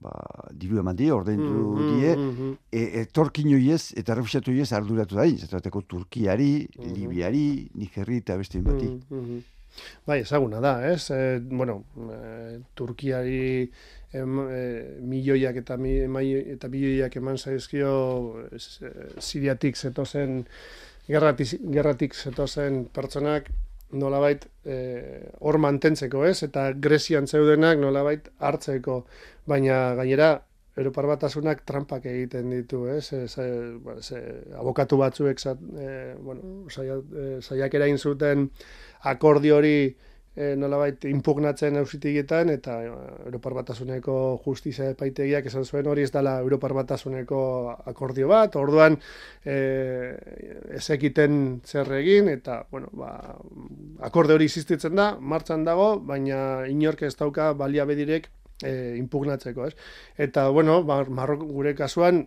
ba, 0.00 0.12
diru 0.52 0.78
eman 0.82 0.96
die, 0.96 1.12
ordein 1.12 1.40
mm 1.40 1.54
-hmm, 1.54 2.00
die, 2.00 2.16
mm 2.16 2.30
-hmm. 2.30 2.56
e, 2.72 2.82
e, 3.00 4.00
eta 4.00 4.14
refusiatu 4.14 4.50
iez 4.52 4.72
arduratu 4.72 5.14
da, 5.14 5.26
zateko 5.46 5.82
Turkiari, 5.82 6.66
mm 6.66 6.84
-hmm. 6.84 6.94
Libiari, 6.94 7.70
Nigerri 7.74 8.16
eta 8.16 8.36
beste 8.36 8.60
bati. 8.60 8.86
Mm 8.86 9.00
-hmm. 9.10 9.42
Bai, 10.06 10.20
ezaguna 10.22 10.60
da, 10.60 10.76
ez? 10.86 11.10
E, 11.10 11.40
bueno, 11.40 11.84
e, 11.96 12.60
Turkiari 12.74 13.70
e, 14.12 14.22
milioiak 14.22 15.60
eta, 15.64 15.78
mai, 15.78 16.26
eta 16.54 16.70
milioiak 16.72 17.16
eman 17.20 17.38
zaizkio 17.38 17.94
e, 18.50 18.62
siriatik 19.20 19.76
zetozen, 19.76 20.42
gerratik, 21.08 21.56
gerratik 21.74 22.14
zetozen 22.14 22.84
pertsonak 22.94 23.50
nolabait 23.94 24.46
e, 24.66 24.76
hor 25.40 25.58
mantentzeko 25.62 26.24
ez, 26.26 26.42
eta 26.46 26.70
Grezian 26.72 27.28
zeudenak 27.30 27.78
nolabait 27.82 28.28
hartzeko, 28.38 29.04
baina 29.46 29.94
gainera 29.98 30.34
Europar 30.76 31.06
batasunak 31.06 31.62
trampak 31.66 32.06
egiten 32.10 32.50
ditu, 32.50 32.84
ez? 32.90 33.12
E, 33.12 33.50
ba, 33.84 33.98
abokatu 34.60 34.98
batzuek 34.98 35.38
zat, 35.38 35.60
e, 35.78 36.14
bueno, 36.18 36.66
zaiak 37.40 37.78
erain 37.78 37.98
zuten 37.98 38.48
akordi 39.12 39.54
hori 39.54 39.76
e, 40.34 40.54
nolabait 40.58 41.04
impugnatzen 41.08 41.78
ausitigetan 41.78 42.50
eta 42.54 42.76
e, 42.82 42.90
Europar 43.26 43.54
Batasuneko 43.60 44.16
justizia 44.44 44.90
epaitegiak 44.94 45.46
esan 45.50 45.64
zuen 45.64 45.88
hori 45.90 46.06
ez 46.06 46.10
dela 46.14 46.36
Europar 46.42 46.74
Batasuneko 46.76 47.40
akordio 47.92 48.28
bat, 48.32 48.56
orduan 48.58 48.98
e, 49.44 49.56
ez 50.74 50.84
ekiten 50.96 51.60
zer 51.64 51.92
egin 52.00 52.30
eta 52.32 52.64
bueno, 52.70 52.90
ba, 52.98 53.12
akorde 54.02 54.34
hori 54.34 54.50
existitzen 54.50 54.98
da, 54.98 55.12
martxan 55.20 55.66
dago, 55.66 55.94
baina 56.00 56.64
inork 56.70 57.06
ez 57.06 57.14
dauka 57.20 57.52
balia 57.58 57.86
bedirek 57.86 58.30
e, 58.62 58.96
impugnatzeko, 58.98 59.66
ez? 59.66 59.74
Eta, 60.16 60.48
bueno, 60.48 60.82
ba, 60.84 61.02
Marrok, 61.08 61.42
gure 61.48 61.74
kasuan, 61.74 62.26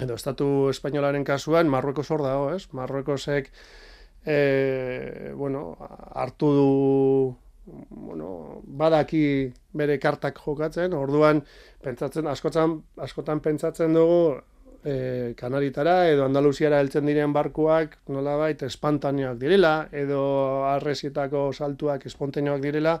edo 0.00 0.16
Estatu 0.16 0.70
Espainolaren 0.70 1.24
kasuan, 1.24 1.68
Marrueko 1.68 2.02
zor 2.02 2.24
dago, 2.24 2.50
ez? 2.54 2.68
Marruekosek 2.72 3.50
e, 4.24 5.32
bueno, 5.36 5.76
hartu 6.14 6.52
du 6.56 6.70
bueno, 7.90 8.62
badaki 8.64 9.52
bere 9.76 9.98
kartak 10.02 10.38
jokatzen, 10.42 10.94
orduan 10.96 11.42
pentsatzen 11.84 12.26
askotan 12.26 12.80
askotan 13.04 13.40
pentsatzen 13.44 13.94
dugu 13.94 14.40
e, 14.82 15.34
Kanaritara 15.38 16.08
edo 16.10 16.24
Andaluziara 16.24 16.80
heltzen 16.80 17.06
diren 17.06 17.34
barkuak 17.36 17.98
nolabait 18.08 18.62
espantaneoak 18.66 19.38
direla 19.38 19.74
edo 19.92 20.22
arresietako 20.66 21.50
saltuak 21.52 22.06
espontaneoak 22.10 22.64
direla 22.64 23.00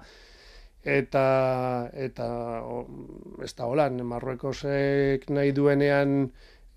eta 0.84 1.90
eta 1.92 2.26
o, 2.64 2.84
ez 3.44 3.52
da 3.54 3.66
holan 3.68 4.00
Marruekosek 4.06 5.28
nahi 5.28 5.52
duenean 5.52 6.30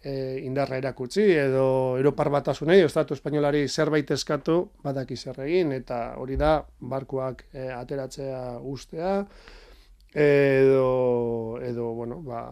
e, 0.04 0.44
indarra 0.44 0.78
erakutsi 0.78 1.24
edo 1.40 1.96
Europar 1.98 2.30
batasunei, 2.30 2.82
Estatu 2.84 3.16
Espainolari 3.16 3.68
zerbait 3.68 4.12
eskatu 4.12 4.70
badaki 4.84 5.16
zer 5.16 5.40
egin 5.48 5.72
eta 5.72 6.16
hori 6.20 6.36
da 6.36 6.58
barkuak 6.82 7.46
e, 7.54 7.70
ateratzea 7.72 8.60
ustea 8.60 9.24
edo, 10.14 11.58
edo 11.64 11.90
bueno, 11.98 12.20
ba, 12.22 12.44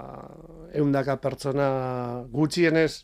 eundaka 0.73 1.19
pertsona 1.21 2.23
gutxienez 2.31 3.03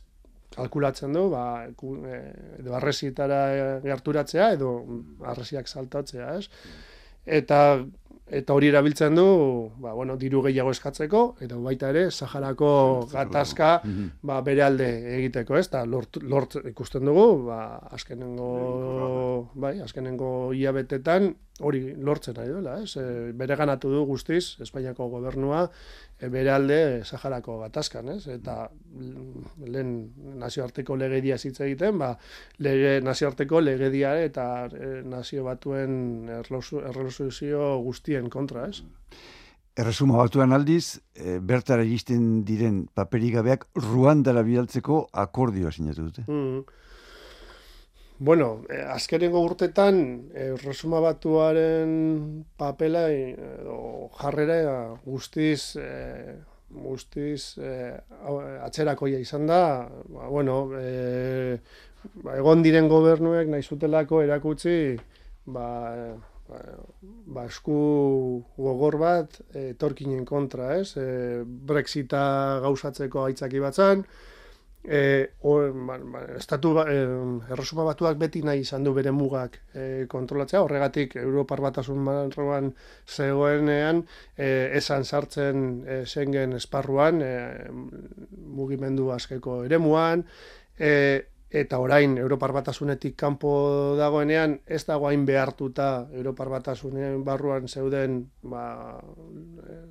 kalkulatzen 0.56 1.14
du, 1.14 1.28
ba, 1.30 1.68
e, 1.68 2.20
edo 2.64 2.74
arrezitara 2.80 3.42
gerturatzea 3.84 4.54
edo 4.56 4.74
arreziak 5.22 5.68
saltatzea, 5.68 6.38
ez? 6.40 6.48
Eta 7.28 7.60
eta 8.28 8.54
hori 8.54 8.68
erabiltzen 8.68 9.16
du, 9.16 9.26
ba, 9.80 9.94
bueno, 9.96 10.18
diru 10.20 10.42
gehiago 10.44 10.74
eskatzeko, 10.76 11.22
eta 11.44 11.58
baita 11.64 11.92
ere, 11.94 12.08
Saharako 12.12 12.70
gatazka 13.12 13.78
mhm. 13.84 14.10
ba, 14.28 14.42
bere 14.44 14.66
alde 14.66 14.88
egiteko, 15.18 15.58
ez, 15.58 15.68
eta 15.70 15.86
lort, 15.88 16.20
lort 16.24 16.58
ikusten 16.68 17.08
dugu, 17.08 17.28
ba, 17.48 17.62
azkenengo, 17.96 18.50
bai, 19.56 19.78
azkenengo 19.84 20.32
iabetetan, 20.58 21.32
hori 21.64 21.82
lortzen 21.96 22.36
nahi 22.38 22.52
duela, 22.52 22.76
ez, 22.84 22.94
e, 23.00 23.32
bere 23.38 23.56
ganatu 23.58 23.90
du 23.94 24.04
guztiz, 24.06 24.58
Espainiako 24.62 25.08
gobernua, 25.16 25.68
e, 26.20 26.30
bere 26.34 26.52
alde 26.52 26.80
Saharako 27.06 27.60
gatazkan, 27.62 28.10
ez, 28.16 28.28
eta 28.32 28.68
lehen 29.66 29.94
nazioarteko 30.42 30.98
legedia 31.00 31.38
zitza 31.38 31.66
egiten, 31.66 31.98
ba, 32.02 32.14
lege, 32.64 32.98
nazioarteko 33.06 33.62
legedia 33.62 34.16
eta 34.24 34.48
e, 34.72 35.02
nazio 35.06 35.46
batuen 35.48 36.30
erlosuzio 36.42 37.76
guztien 37.86 38.30
kontra, 38.34 38.68
ez. 38.70 38.84
Erresuma 39.78 40.18
batuan 40.18 40.56
aldiz, 40.58 40.98
e, 41.14 41.38
bertara 41.38 41.84
egisten 41.86 42.42
diren 42.46 42.88
paperigabeak 42.98 43.68
Ruandara 43.78 44.42
bidaltzeko 44.42 45.04
akordioa 45.14 45.72
sinatu 45.72 46.08
dute. 46.10 46.26
Mm. 46.26 46.66
Bueno, 48.20 48.64
eh, 48.70 48.82
azkenengo 48.82 49.44
urtetan 49.46 49.98
Erresuma 50.34 51.00
batuaren 51.00 52.46
papela 52.58 53.08
edo 53.14 54.10
jarrera 54.18 54.98
guztiz 55.06 55.76
eh, 55.78 56.34
guztiz 56.70 57.58
eh, 57.62 57.98
atzerakoia 58.64 59.20
izan 59.20 59.48
da, 59.48 59.88
ba, 60.10 60.28
bueno, 60.30 60.58
eh, 60.80 61.60
ba, 62.24 62.36
egon 62.38 62.64
diren 62.66 62.90
gobernuek 62.92 63.50
nahi 63.52 63.64
zutelako 63.64 64.22
erakutsi 64.26 64.98
ba, 65.46 65.68
ba, 66.50 66.64
ba 67.38 67.46
esku 67.48 67.78
gogor 68.58 68.98
bat 69.00 69.40
etorkinen 69.56 70.26
kontra, 70.26 70.74
ez? 70.80 70.96
E, 71.00 71.44
Brexita 71.46 72.60
gauzatzeko 72.66 73.28
aitzaki 73.28 73.64
batzan, 73.64 74.04
e, 74.88 75.36
o, 75.44 75.60
ba, 75.74 75.98
ba, 76.00 76.22
estatu 76.40 76.72
ba, 76.80 76.86
e, 76.88 77.04
erresuma 77.52 77.84
batuak 77.90 78.18
beti 78.18 78.42
nahi 78.48 78.64
izan 78.64 78.88
du 78.88 78.94
bere 78.96 79.12
mugak 79.12 79.60
e, 79.76 80.06
kontrolatzea, 80.08 80.62
horregatik 80.64 81.18
Europar 81.20 81.60
batasun 81.66 82.00
marroan 82.08 82.72
zegoenean 83.06 84.06
e, 84.38 84.72
esan 84.80 85.04
sartzen 85.04 85.66
e, 85.84 86.04
Schengen 86.08 86.56
esparruan, 86.56 87.20
e, 87.22 87.34
mugimendu 88.48 89.12
askeko 89.12 89.66
eremuan, 89.68 90.24
e, 90.80 90.94
eta 91.48 91.80
orain 91.80 92.18
Europar 92.20 92.52
Batasunetik 92.56 93.16
kanpo 93.20 93.96
dagoenean 94.00 94.58
ez 94.66 94.84
dago 94.88 95.08
hain 95.08 95.26
behartuta 95.26 96.08
Europar 96.12 96.50
Batasunen 96.52 97.24
barruan 97.28 97.68
zeuden 97.68 98.20
ba, 98.44 99.00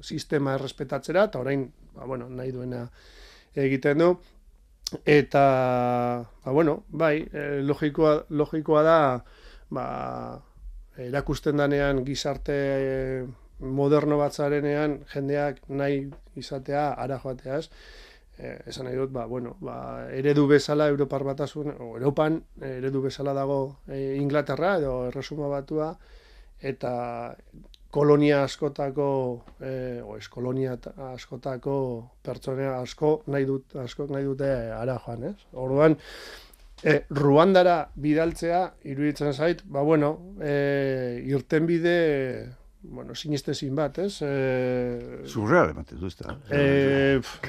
sistema 0.01 0.57
errespetatzera 0.57 1.29
eta 1.31 1.41
orain 1.41 1.69
ba, 1.95 2.05
bueno, 2.05 2.29
nahi 2.29 2.53
duena 2.53 2.85
egiten 3.57 4.05
du 4.05 4.11
eta 5.05 5.45
ba, 6.45 6.53
bueno, 6.53 6.85
bai, 6.89 7.27
e, 7.33 7.63
logikoa, 7.63 8.27
logikoa 8.31 8.83
da 8.83 8.99
ba, 9.71 9.87
erakusten 10.97 11.57
danean 11.57 12.05
gizarte 12.05 13.27
moderno 13.59 14.19
batzarenean 14.21 15.01
jendeak 15.13 15.63
nahi 15.69 16.05
izatea 16.37 16.91
ara 16.93 17.19
joatea 17.19 17.61
eh, 18.39 18.59
esan 18.67 18.87
nahi 18.87 18.97
dut, 18.97 19.11
ba, 19.13 19.27
bueno, 19.27 19.57
ba, 19.61 20.07
eredu 20.13 20.47
bezala 20.47 20.89
Europar 20.93 21.25
batasun, 21.25 21.73
o 21.81 21.97
Europan 21.97 22.43
eredu 22.61 23.03
bezala 23.03 23.33
dago 23.35 23.79
e, 23.89 24.17
Inglaterra 24.21 24.77
edo 24.79 25.07
erresuma 25.09 25.49
batua, 25.49 25.97
eta 26.61 27.37
kolonia 27.97 28.43
askotako, 28.45 29.09
e, 29.61 30.03
o 30.05 30.17
ez 30.19 30.27
kolonia 30.29 30.75
askotako 31.15 31.77
pertsonea 32.25 32.75
asko 32.83 33.13
nahi 33.33 33.47
dut, 33.49 33.77
asko 33.81 34.09
nahi 34.11 34.27
dute 34.27 34.51
ara 34.77 34.99
joan, 35.05 35.25
ez? 35.31 35.37
Orduan, 35.57 35.97
e, 36.83 36.99
Ruandara 37.17 37.79
bidaltzea, 38.05 38.61
iruditzen 38.93 39.33
zait, 39.33 39.65
ba, 39.65 39.85
bueno, 39.87 40.13
e, 40.45 41.23
irten 41.31 41.69
bide, 41.71 41.97
bueno, 42.83 43.17
sinestezin 43.17 43.73
bat, 43.79 44.03
ez? 44.05 44.19
E, 44.21 45.25
Surreal, 45.25 45.73
ematen 45.73 46.03
du, 46.03 46.13
e, 46.53 46.61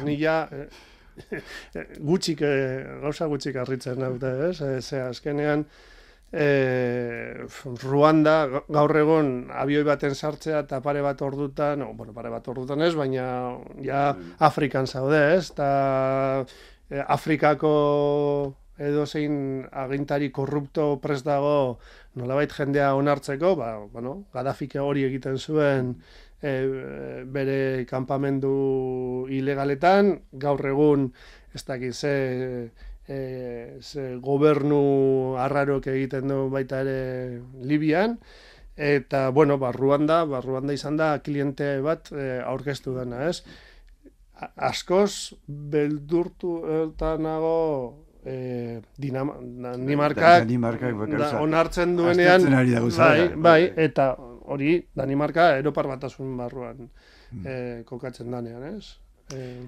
ni 0.07 0.15
ja, 0.21 0.39
e, 0.47 1.83
gutxik, 1.99 2.45
e, 2.47 2.55
gauza 3.03 3.27
gutxik 3.27 3.60
arritzen 3.60 3.99
naute, 4.05 4.31
ez? 4.47 4.55
E, 4.62 4.79
ze 4.81 5.03
azkenean, 5.10 5.67
e, 6.31 7.47
Ruanda 7.83 8.63
gaur 8.67 8.93
egon 8.99 9.31
abioi 9.53 9.83
baten 9.87 10.15
sartzea 10.15 10.63
eta 10.65 10.81
pare 10.83 11.01
bat 11.01 11.21
ordutan, 11.21 11.79
no, 11.79 11.93
bueno, 11.93 12.13
pare 12.13 12.31
bat 12.33 12.47
ordutan 12.47 12.81
ez, 12.83 12.93
baina 12.95 13.27
ja 13.83 14.03
Afrikan 14.39 14.87
zaude, 14.87 15.21
ez? 15.37 15.51
Ta, 15.55 16.45
e, 16.89 17.01
Afrikako 17.01 17.73
edo 18.77 19.07
zein 19.07 19.65
agintari 19.71 20.29
korrupto 20.29 20.99
prest 21.01 21.25
dago 21.25 21.79
nolabait 22.17 22.51
jendea 22.53 22.93
onartzeko, 22.95 23.55
ba, 23.57 23.73
bueno, 23.93 24.23
Gaddafik 24.33 24.77
hori 24.81 25.07
egiten 25.07 25.37
zuen 25.37 25.95
e, 26.41 26.53
bere 27.25 27.85
kanpamendu 27.89 29.27
ilegaletan, 29.33 30.13
gaur 30.33 30.61
egun 30.69 31.11
ez 31.55 31.63
dakit 31.65 31.95
ze, 31.95 32.13
e, 33.07 33.77
ze 33.81 34.15
gobernu 34.23 35.35
arrarok 35.39 35.87
egiten 35.93 36.27
du 36.27 36.49
baita 36.53 36.81
ere 36.85 37.41
Libian, 37.63 38.17
eta, 38.75 39.29
bueno, 39.29 39.57
barruan 39.57 40.05
da, 40.05 40.23
barruan 40.25 40.67
da 40.67 40.75
izan 40.77 40.97
da 40.97 41.15
kliente 41.23 41.79
bat 41.81 42.11
e, 42.11 42.37
aurkeztu 42.45 42.93
dena, 42.99 43.25
ez? 43.29 43.41
Askoz, 44.55 45.33
beldurtu 45.47 46.59
eta 46.83 47.15
nago 47.17 47.55
eh, 48.27 48.81
Danimarkak 48.99 50.45
onartzen 51.39 51.95
duenean 51.97 52.45
bai, 52.97 53.27
bai, 53.35 53.61
eta 53.87 54.11
hori 54.47 54.77
Danimarka 54.95 55.57
Europar 55.57 55.87
batasun 55.87 56.37
barruan 56.37 56.85
hmm. 56.85 57.43
eh, 57.45 57.83
kokatzen 57.85 58.31
danean, 58.31 58.63
ez? 58.75 58.97
Eh, 59.33 59.67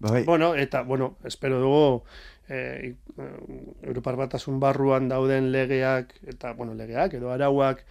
bai. 0.00 0.24
Bueno, 0.24 0.54
eta, 0.54 0.82
bueno, 0.82 1.16
espero 1.24 1.60
dugu 1.60 2.02
eh, 2.50 2.94
Europar 3.82 4.16
batasun 4.18 4.58
barruan 4.60 5.08
dauden 5.08 5.50
legeak, 5.52 6.16
eta, 6.26 6.52
bueno, 6.58 6.74
legeak, 6.74 7.14
edo 7.14 7.30
arauak, 7.30 7.84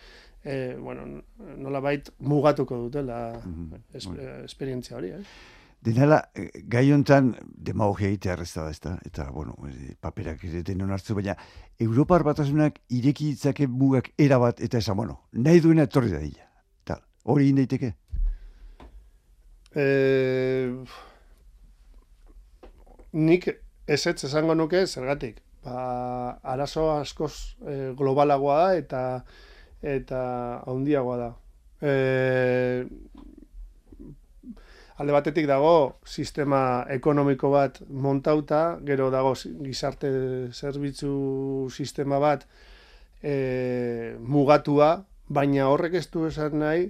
eh, 0.43 0.76
bueno, 0.80 1.24
nola 1.58 1.80
bait 1.80 2.12
mugatuko 2.19 2.78
dutela 2.78 3.39
mm 3.43 3.95
esperientzia 4.43 4.98
hori, 4.98 5.15
eh? 5.15 5.24
Denala, 5.82 6.19
eh, 6.36 6.50
gai 6.67 6.91
honetan 6.91 7.32
demagogia 7.45 8.10
egitea 8.10 8.34
arrezta 8.34 8.65
da, 8.65 8.72
ezta? 8.72 8.98
eta, 9.06 9.30
bueno, 9.32 9.56
paperak 10.02 10.43
ere 10.43 10.63
denon 10.67 10.91
hartzu, 10.91 11.15
baina 11.15 11.38
Europar 11.80 12.26
batasunak 12.28 12.82
ireki 12.89 13.32
ditzake 13.32 13.67
mugak 13.67 14.12
erabat, 14.17 14.60
eta 14.60 14.78
esan, 14.84 14.98
bueno, 15.00 15.22
nahi 15.32 15.63
duena 15.63 15.88
etorri 15.88 16.12
da 16.12 16.19
dila. 16.19 16.50
Ta, 16.84 17.00
hori 17.24 17.48
indaiteke? 17.54 17.93
E... 19.76 19.88
Nik 23.12 23.48
esetz 23.89 24.23
esango 24.28 24.56
nuke 24.56 24.86
zergatik. 24.88 25.41
Ba, 25.65 26.39
arazo 26.54 26.88
askoz 26.93 27.34
e, 27.65 27.91
globalagoa 27.97 28.60
da 28.62 28.75
eta 28.78 29.04
eta 29.82 30.21
handiagoa 30.67 31.17
da. 31.19 31.30
E, 31.82 31.93
alde 34.99 35.15
batetik 35.15 35.47
dago 35.47 35.99
sistema 36.06 36.86
ekonomiko 36.91 37.52
bat 37.54 37.82
montauta, 37.89 38.80
gero 38.88 39.10
dago 39.12 39.34
gizarte 39.63 40.12
zerbitzu 40.52 41.69
sistema 41.71 42.19
bat 42.19 42.45
e, 43.23 44.15
mugatua, 44.19 44.91
baina 45.28 45.69
horrek 45.71 45.95
ez 46.02 46.08
du 46.12 46.25
esan 46.28 46.60
nahi 46.60 46.89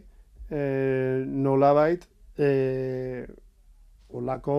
e, 0.50 0.62
nolabait 1.26 2.06
e, 2.38 3.28
olako 4.10 4.58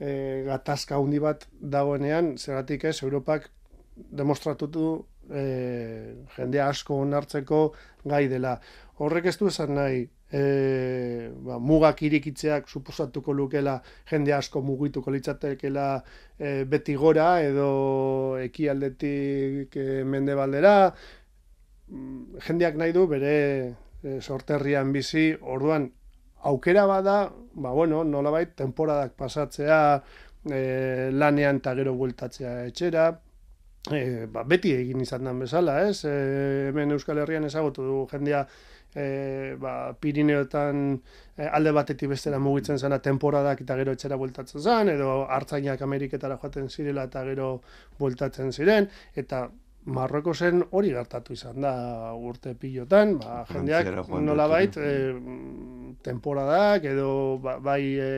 e, 0.00 0.44
gatazka 0.46 0.96
handi 0.96 1.20
bat 1.22 1.46
dagoenean, 1.60 2.36
zeratik 2.38 2.84
ez, 2.84 2.98
Europak 3.02 3.50
demostratutu 3.96 4.90
e, 5.30 5.42
jende 6.36 6.62
asko 6.62 7.02
onartzeko 7.04 7.62
gai 8.04 8.26
dela. 8.30 8.58
Horrek 8.98 9.28
ez 9.30 9.36
du 9.38 9.50
esan 9.50 9.74
nahi 9.78 10.06
e, 10.32 11.30
ba, 11.44 11.58
mugak 11.58 12.02
irikitzeak 12.06 12.68
suposatuko 12.68 13.32
lukela 13.32 13.78
jende 14.10 14.34
asko 14.36 14.62
mugituko 14.62 15.12
litzatekela 15.14 15.88
e, 16.38 16.64
beti 16.64 16.96
gora 16.96 17.30
edo 17.42 18.38
ekialdetik 18.42 19.76
e, 19.76 20.02
mende 20.04 20.36
baldera 20.38 20.74
mm, 20.90 22.42
jendeak 22.46 22.76
nahi 22.80 22.92
du 22.96 23.06
bere 23.10 23.36
e, 24.02 24.20
sorterrian 24.20 24.92
bizi 24.92 25.30
orduan 25.40 25.90
aukera 26.42 26.86
bada 26.86 27.32
ba 27.54 27.70
bueno 27.72 28.04
nolabait 28.04 28.54
temporadak 28.54 29.12
pasatzea 29.16 30.02
e, 30.50 31.10
lanean 31.12 31.56
eta 31.62 31.74
gero 31.74 31.94
bueltatzea 31.94 32.64
etxera 32.66 33.10
E, 33.88 34.26
ba, 34.28 34.42
beti 34.44 34.72
egin 34.76 35.00
izan 35.00 35.24
den 35.24 35.38
bezala, 35.40 35.78
ez? 35.88 36.02
E, 36.04 36.68
hemen 36.68 36.92
Euskal 36.92 37.22
Herrian 37.22 37.46
ezagutu 37.48 37.86
du 37.86 38.00
jendea 38.10 38.42
e, 38.92 39.54
ba, 39.60 39.94
Pirineotan 40.00 40.82
e, 41.36 41.46
alde 41.46 41.72
batetik 41.72 42.10
bestera 42.12 42.40
mugitzen 42.42 42.78
zena 42.78 42.98
temporadak 43.04 43.62
eta 43.64 43.78
gero 43.80 43.94
etxera 43.96 44.18
bueltatzen 44.20 44.60
zen, 44.60 44.92
edo 44.92 45.22
hartzainak 45.24 45.80
Ameriketara 45.86 46.36
joaten 46.42 46.68
zirela 46.68 47.06
eta 47.08 47.24
gero 47.30 47.48
bueltatzen 48.02 48.52
ziren, 48.52 48.90
eta 49.16 49.46
Marroko 49.88 50.34
zen 50.34 50.62
hori 50.76 50.90
gertatu 50.92 51.32
izan 51.32 51.62
da 51.64 51.72
urte 52.14 52.52
pilotan, 52.60 53.16
ba, 53.22 53.44
jendeak 53.48 53.88
nola 54.24 54.48
bait, 54.50 54.76
e, 54.76 55.14
temporadak 56.04 56.84
edo 56.90 57.38
ba, 57.42 57.56
bai 57.64 57.80
e, 57.96 58.10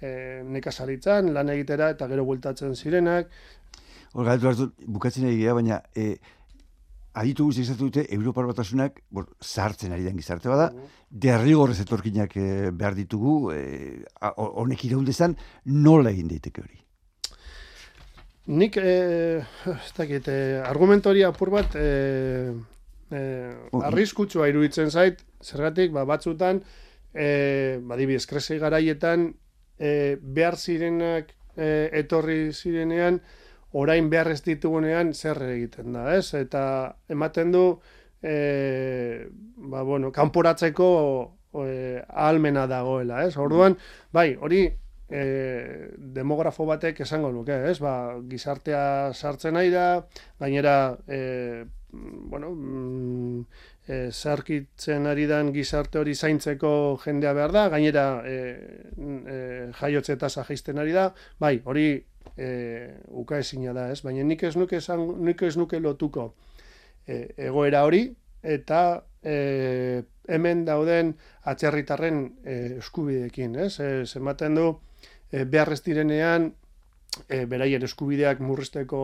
e, 0.00 0.12
nekazaritzan, 0.56 1.32
lan 1.36 1.52
egitera 1.52 1.90
eta 1.92 2.08
gero 2.08 2.24
bueltatzen 2.28 2.74
zirenak. 2.74 3.28
Hor, 4.16 4.32
bukatzen 4.86 5.28
egia, 5.28 5.52
baina 5.58 5.82
e, 5.94 6.16
aditu 7.20 7.50
guzti 7.50 7.66
izatu 7.66 7.90
dute, 7.90 8.06
Europar 8.16 8.48
batasunak, 8.48 9.02
bor, 9.10 9.28
zartzen 9.44 9.92
ari 9.92 10.06
den 10.06 10.16
gizarte 10.16 10.52
bada, 10.52 10.70
derrigorrez 11.10 11.78
etorkinak 11.84 12.36
e, 12.40 12.48
behar 12.72 12.96
ditugu, 12.96 13.36
honek 13.52 14.82
e, 14.84 14.88
iraundezan, 14.88 15.36
nola 15.86 16.12
egin 16.16 16.32
daiteke 16.32 16.64
hori? 16.64 16.85
Nik, 18.46 18.76
e, 18.78 19.42
ez 19.66 19.92
dakit, 19.96 20.28
e, 20.30 20.60
argumentori 20.62 21.24
apur 21.26 21.50
bat, 21.50 21.72
e, 21.74 22.52
e, 23.10 23.22
arriskutsua 23.82 24.46
iruditzen 24.52 24.92
zait, 24.94 25.24
zergatik, 25.42 25.90
ba, 25.90 26.04
batzutan, 26.06 26.60
e, 27.10 27.80
badibi, 27.82 28.14
eskresi 28.20 28.60
garaietan, 28.62 29.32
e, 29.78 29.90
behar 30.22 30.54
zirenak 30.62 31.34
e, 31.56 31.90
etorri 31.98 32.52
zirenean, 32.52 33.18
orain 33.74 34.06
behar 34.14 34.30
ez 34.30 34.40
ditugunean 34.46 35.10
zer 35.12 35.42
egiten 35.50 35.98
da, 35.98 36.06
ez? 36.14 36.30
Eta 36.38 36.62
ematen 37.10 37.50
du, 37.50 37.66
e, 38.22 39.26
ba, 39.58 39.82
bueno, 39.82 40.14
kanporatzeko 40.14 40.88
e, 41.66 42.02
ahalmena 42.06 42.68
dagoela, 42.70 43.24
ez? 43.26 43.34
Orduan, 43.42 43.74
bai, 44.14 44.36
hori 44.38 44.68
e, 45.08 45.90
demografo 45.96 46.66
batek 46.66 47.00
esango 47.06 47.30
luke, 47.30 47.54
ez? 47.70 47.78
Ba, 47.82 48.16
gizartea 48.28 49.12
sartzen 49.14 49.54
nahi 49.54 49.70
da, 49.70 49.86
gainera, 50.40 50.96
e, 51.06 51.64
bueno, 51.92 52.50
mm, 52.50 53.40
e, 53.86 54.00
zarkitzen 54.10 55.06
ari 55.06 55.26
dan 55.30 55.52
gizarte 55.54 55.98
hori 55.98 56.14
zaintzeko 56.14 56.98
jendea 57.04 57.32
behar 57.36 57.54
da, 57.54 57.68
gainera 57.72 58.06
e, 58.26 58.36
e, 58.96 59.38
jaiotze 59.80 60.16
eta 60.18 60.28
ari 60.80 60.92
da, 60.92 61.12
bai, 61.38 61.60
hori 61.64 61.88
e, 62.36 62.50
uka 63.08 63.38
ezina 63.38 63.72
da, 63.72 63.90
ez? 63.92 64.02
Baina 64.02 64.24
nik 64.24 64.42
ez 64.42 64.56
nuke, 64.56 64.76
esan, 64.76 65.06
nik 65.24 65.42
ez 65.42 65.56
nuke 65.56 65.80
lotuko 65.80 66.34
e, 67.06 67.28
egoera 67.36 67.84
hori, 67.84 68.08
eta 68.42 69.04
e, 69.22 70.02
hemen 70.28 70.64
dauden 70.66 71.14
atzerritarren 71.44 72.20
e, 72.44 72.56
eskubidekin, 72.80 73.56
ez? 73.66 73.78
E, 73.80 74.04
zematen 74.06 74.58
du, 74.58 74.68
e, 75.36 75.44
beharrez 75.44 75.82
direnean, 75.84 76.54
e, 77.28 77.44
beraien 77.48 77.84
eskubideak 77.86 78.40
murrizteko 78.44 79.00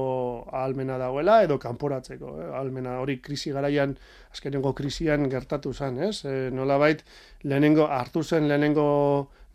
ahalmena 0.53 0.99
dagoela 1.01 1.41
edo 1.47 1.59
kanporatzeko 1.63 2.33
eh? 2.41 2.49
ahalmena 2.53 2.99
hori 3.03 3.19
krisi 3.25 3.53
garaian 3.55 3.95
azkenengo 4.33 4.75
krisian 4.79 5.29
gertatu 5.33 5.73
zen 5.73 6.01
ez 6.09 6.25
e, 6.25 6.51
nolabait 6.55 7.05
lehenengo 7.45 7.87
hartu 7.87 8.23
zen 8.23 8.49
lehenengo 8.49 8.87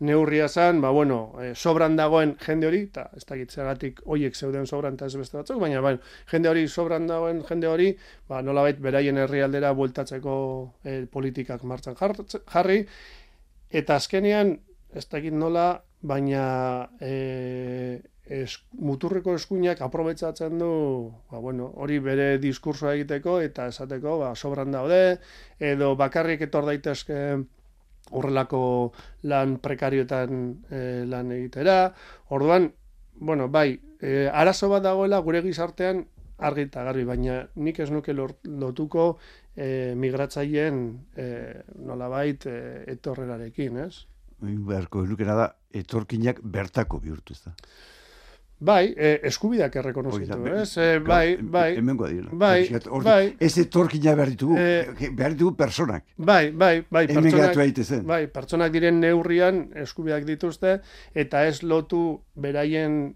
neurria 0.00 0.48
zen 0.48 0.80
ba 0.80 0.90
bueno 0.94 1.34
e, 1.42 1.54
sobran 1.54 1.96
dagoen 1.96 2.36
jende 2.44 2.70
hori 2.70 2.82
eta 2.88 3.08
ez 3.16 3.24
da 3.26 3.38
gitzegatik 3.38 4.02
hoiek 4.06 4.36
zeuden 4.36 4.66
sobran 4.66 4.94
eta 4.94 5.06
ez 5.06 5.16
beste 5.16 5.38
batzuk 5.38 5.60
baina 5.60 5.80
bai 5.80 5.96
jende 6.30 6.48
hori 6.48 6.68
sobran 6.68 7.06
dagoen 7.06 7.42
jende 7.48 7.68
hori 7.68 7.92
ba 8.28 8.42
nolabait 8.42 8.80
beraien 8.80 9.18
herrialdera 9.18 9.72
bueltatzeko 9.72 10.38
e, 10.84 11.04
politikak 11.06 11.62
martxan 11.62 11.98
jarri 11.98 12.84
eta 13.70 13.96
azkenean 13.96 14.58
ez 14.94 15.04
da 15.08 15.20
nola 15.30 15.68
baina 16.00 16.90
e, 17.00 18.00
es, 18.28 18.58
muturreko 18.72 19.34
eskuinak 19.34 19.80
aprobetsatzen 19.82 20.58
du 20.60 20.70
ba, 21.30 21.38
bueno, 21.38 21.72
hori 21.76 21.98
bere 21.98 22.36
diskursoa 22.38 22.94
egiteko 22.94 23.40
eta 23.42 23.68
esateko 23.72 24.18
ba, 24.22 24.34
sobran 24.36 24.72
daude 24.72 25.18
edo 25.58 25.94
bakarrik 25.96 26.44
etor 26.46 26.68
daitezke 26.68 27.22
horrelako 28.10 28.92
lan 29.28 29.58
prekarioetan 29.64 30.44
e, 30.70 30.82
lan 31.08 31.32
egitera 31.32 31.94
orduan, 32.30 32.70
bueno, 33.18 33.48
bai 33.48 33.80
e, 34.00 34.28
arazo 34.28 34.70
bat 34.70 34.84
dagoela 34.86 35.18
gure 35.24 35.42
gizartean 35.42 36.04
argi 36.38 36.68
eta 36.68 36.84
garbi, 36.86 37.02
baina 37.04 37.40
nik 37.58 37.80
ez 37.82 37.88
nuke 37.90 38.14
lotuko 38.14 39.08
e, 39.56 39.94
migratzaileen 39.98 40.84
e, 41.18 41.26
nolabait 41.82 42.46
e, 42.46 42.58
etorrerarekin, 42.94 43.80
ez? 43.82 44.06
Beharko, 44.40 45.04
nukena 45.06 45.34
da, 45.34 45.46
etorkinak 45.74 46.40
bertako 46.42 47.00
bihurtu 47.02 47.34
ez 47.34 47.42
da. 47.44 47.54
Bai, 48.58 48.92
eh, 48.96 49.20
eskubideak 49.28 49.76
errekonozitu, 49.78 50.36
ez? 50.50 50.76
Eh, 50.82 50.98
bai, 50.98 51.36
bai. 51.40 51.76
Hemengo 51.78 52.08
dira. 52.10 52.26
Bai, 52.32 52.66
bai. 53.04 53.36
Ez 53.38 53.52
etorkina 53.62 54.16
behar 54.18 54.32
ditugu, 54.32 54.56
eh, 54.58 55.10
behar 55.14 55.36
ditugu 55.36 55.54
personak. 55.56 56.04
Bai, 56.16 56.50
bai, 56.50 56.84
bai. 56.90 57.06
Hemen 57.06 57.30
gatu 57.30 57.84
zen. 57.84 58.04
Bai, 58.06 58.26
pertsonak 58.26 58.72
diren 58.72 58.98
neurrian 58.98 59.68
eskubideak 59.76 60.24
dituzte, 60.24 60.80
eta 61.14 61.44
ez 61.46 61.62
lotu 61.62 62.20
beraien 62.34 63.14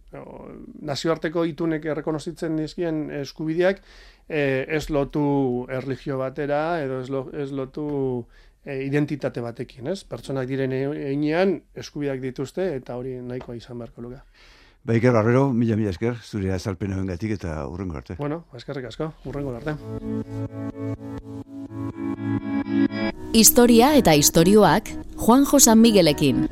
nazioarteko 0.80 1.44
itunek 1.44 1.84
errekonozitzen 1.84 2.56
dizkien 2.56 3.10
eskubideak, 3.10 3.82
eh, 4.28 4.64
ez 4.68 4.90
lotu 4.90 5.66
erligio 5.68 6.18
batera, 6.18 6.80
edo 6.84 7.00
ez, 7.00 7.10
lo, 7.10 7.30
ez 7.34 7.50
lotu 7.50 8.26
eh, 8.64 8.82
identitate 8.86 9.40
batekin, 9.40 9.88
ez? 9.92 10.02
Pertsonak 10.04 10.48
diren 10.48 10.72
einean 10.72 11.60
eskubideak 11.74 12.20
dituzte, 12.22 12.74
eta 12.76 12.96
hori 12.96 13.18
nahikoa 13.20 13.56
izan 13.56 13.78
beharko 13.78 14.02
luga. 14.02 14.22
Ba, 14.84 14.96
Iker 14.98 15.12
Barrero, 15.14 15.52
mila 15.54 15.76
mila 15.78 15.92
esker, 15.94 16.16
zure 16.26 16.50
azalpena 16.50 16.96
gatik 17.06 17.36
eta 17.36 17.60
urrengo 17.70 17.96
arte. 18.00 18.16
Bueno, 18.18 18.44
eskerrik 18.58 18.88
asko, 18.90 19.12
urrengo 19.30 19.54
arte. 19.54 19.76
Historia 23.32 23.94
eta 23.96 24.14
istorioak 24.18 24.90
Juan 25.16 25.46
Josan 25.46 25.78
Miguelekin. 25.78 26.48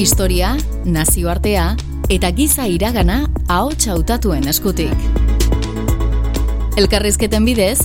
Historia, 0.00 0.56
nazioartea 0.84 1.74
eta 2.10 2.32
giza 2.32 2.66
iragana 2.68 3.26
ahots 3.48 3.86
hautatuen 3.88 4.48
eskutik. 4.48 5.04
Elkarrizketen 6.80 7.44
bidez, 7.44 7.84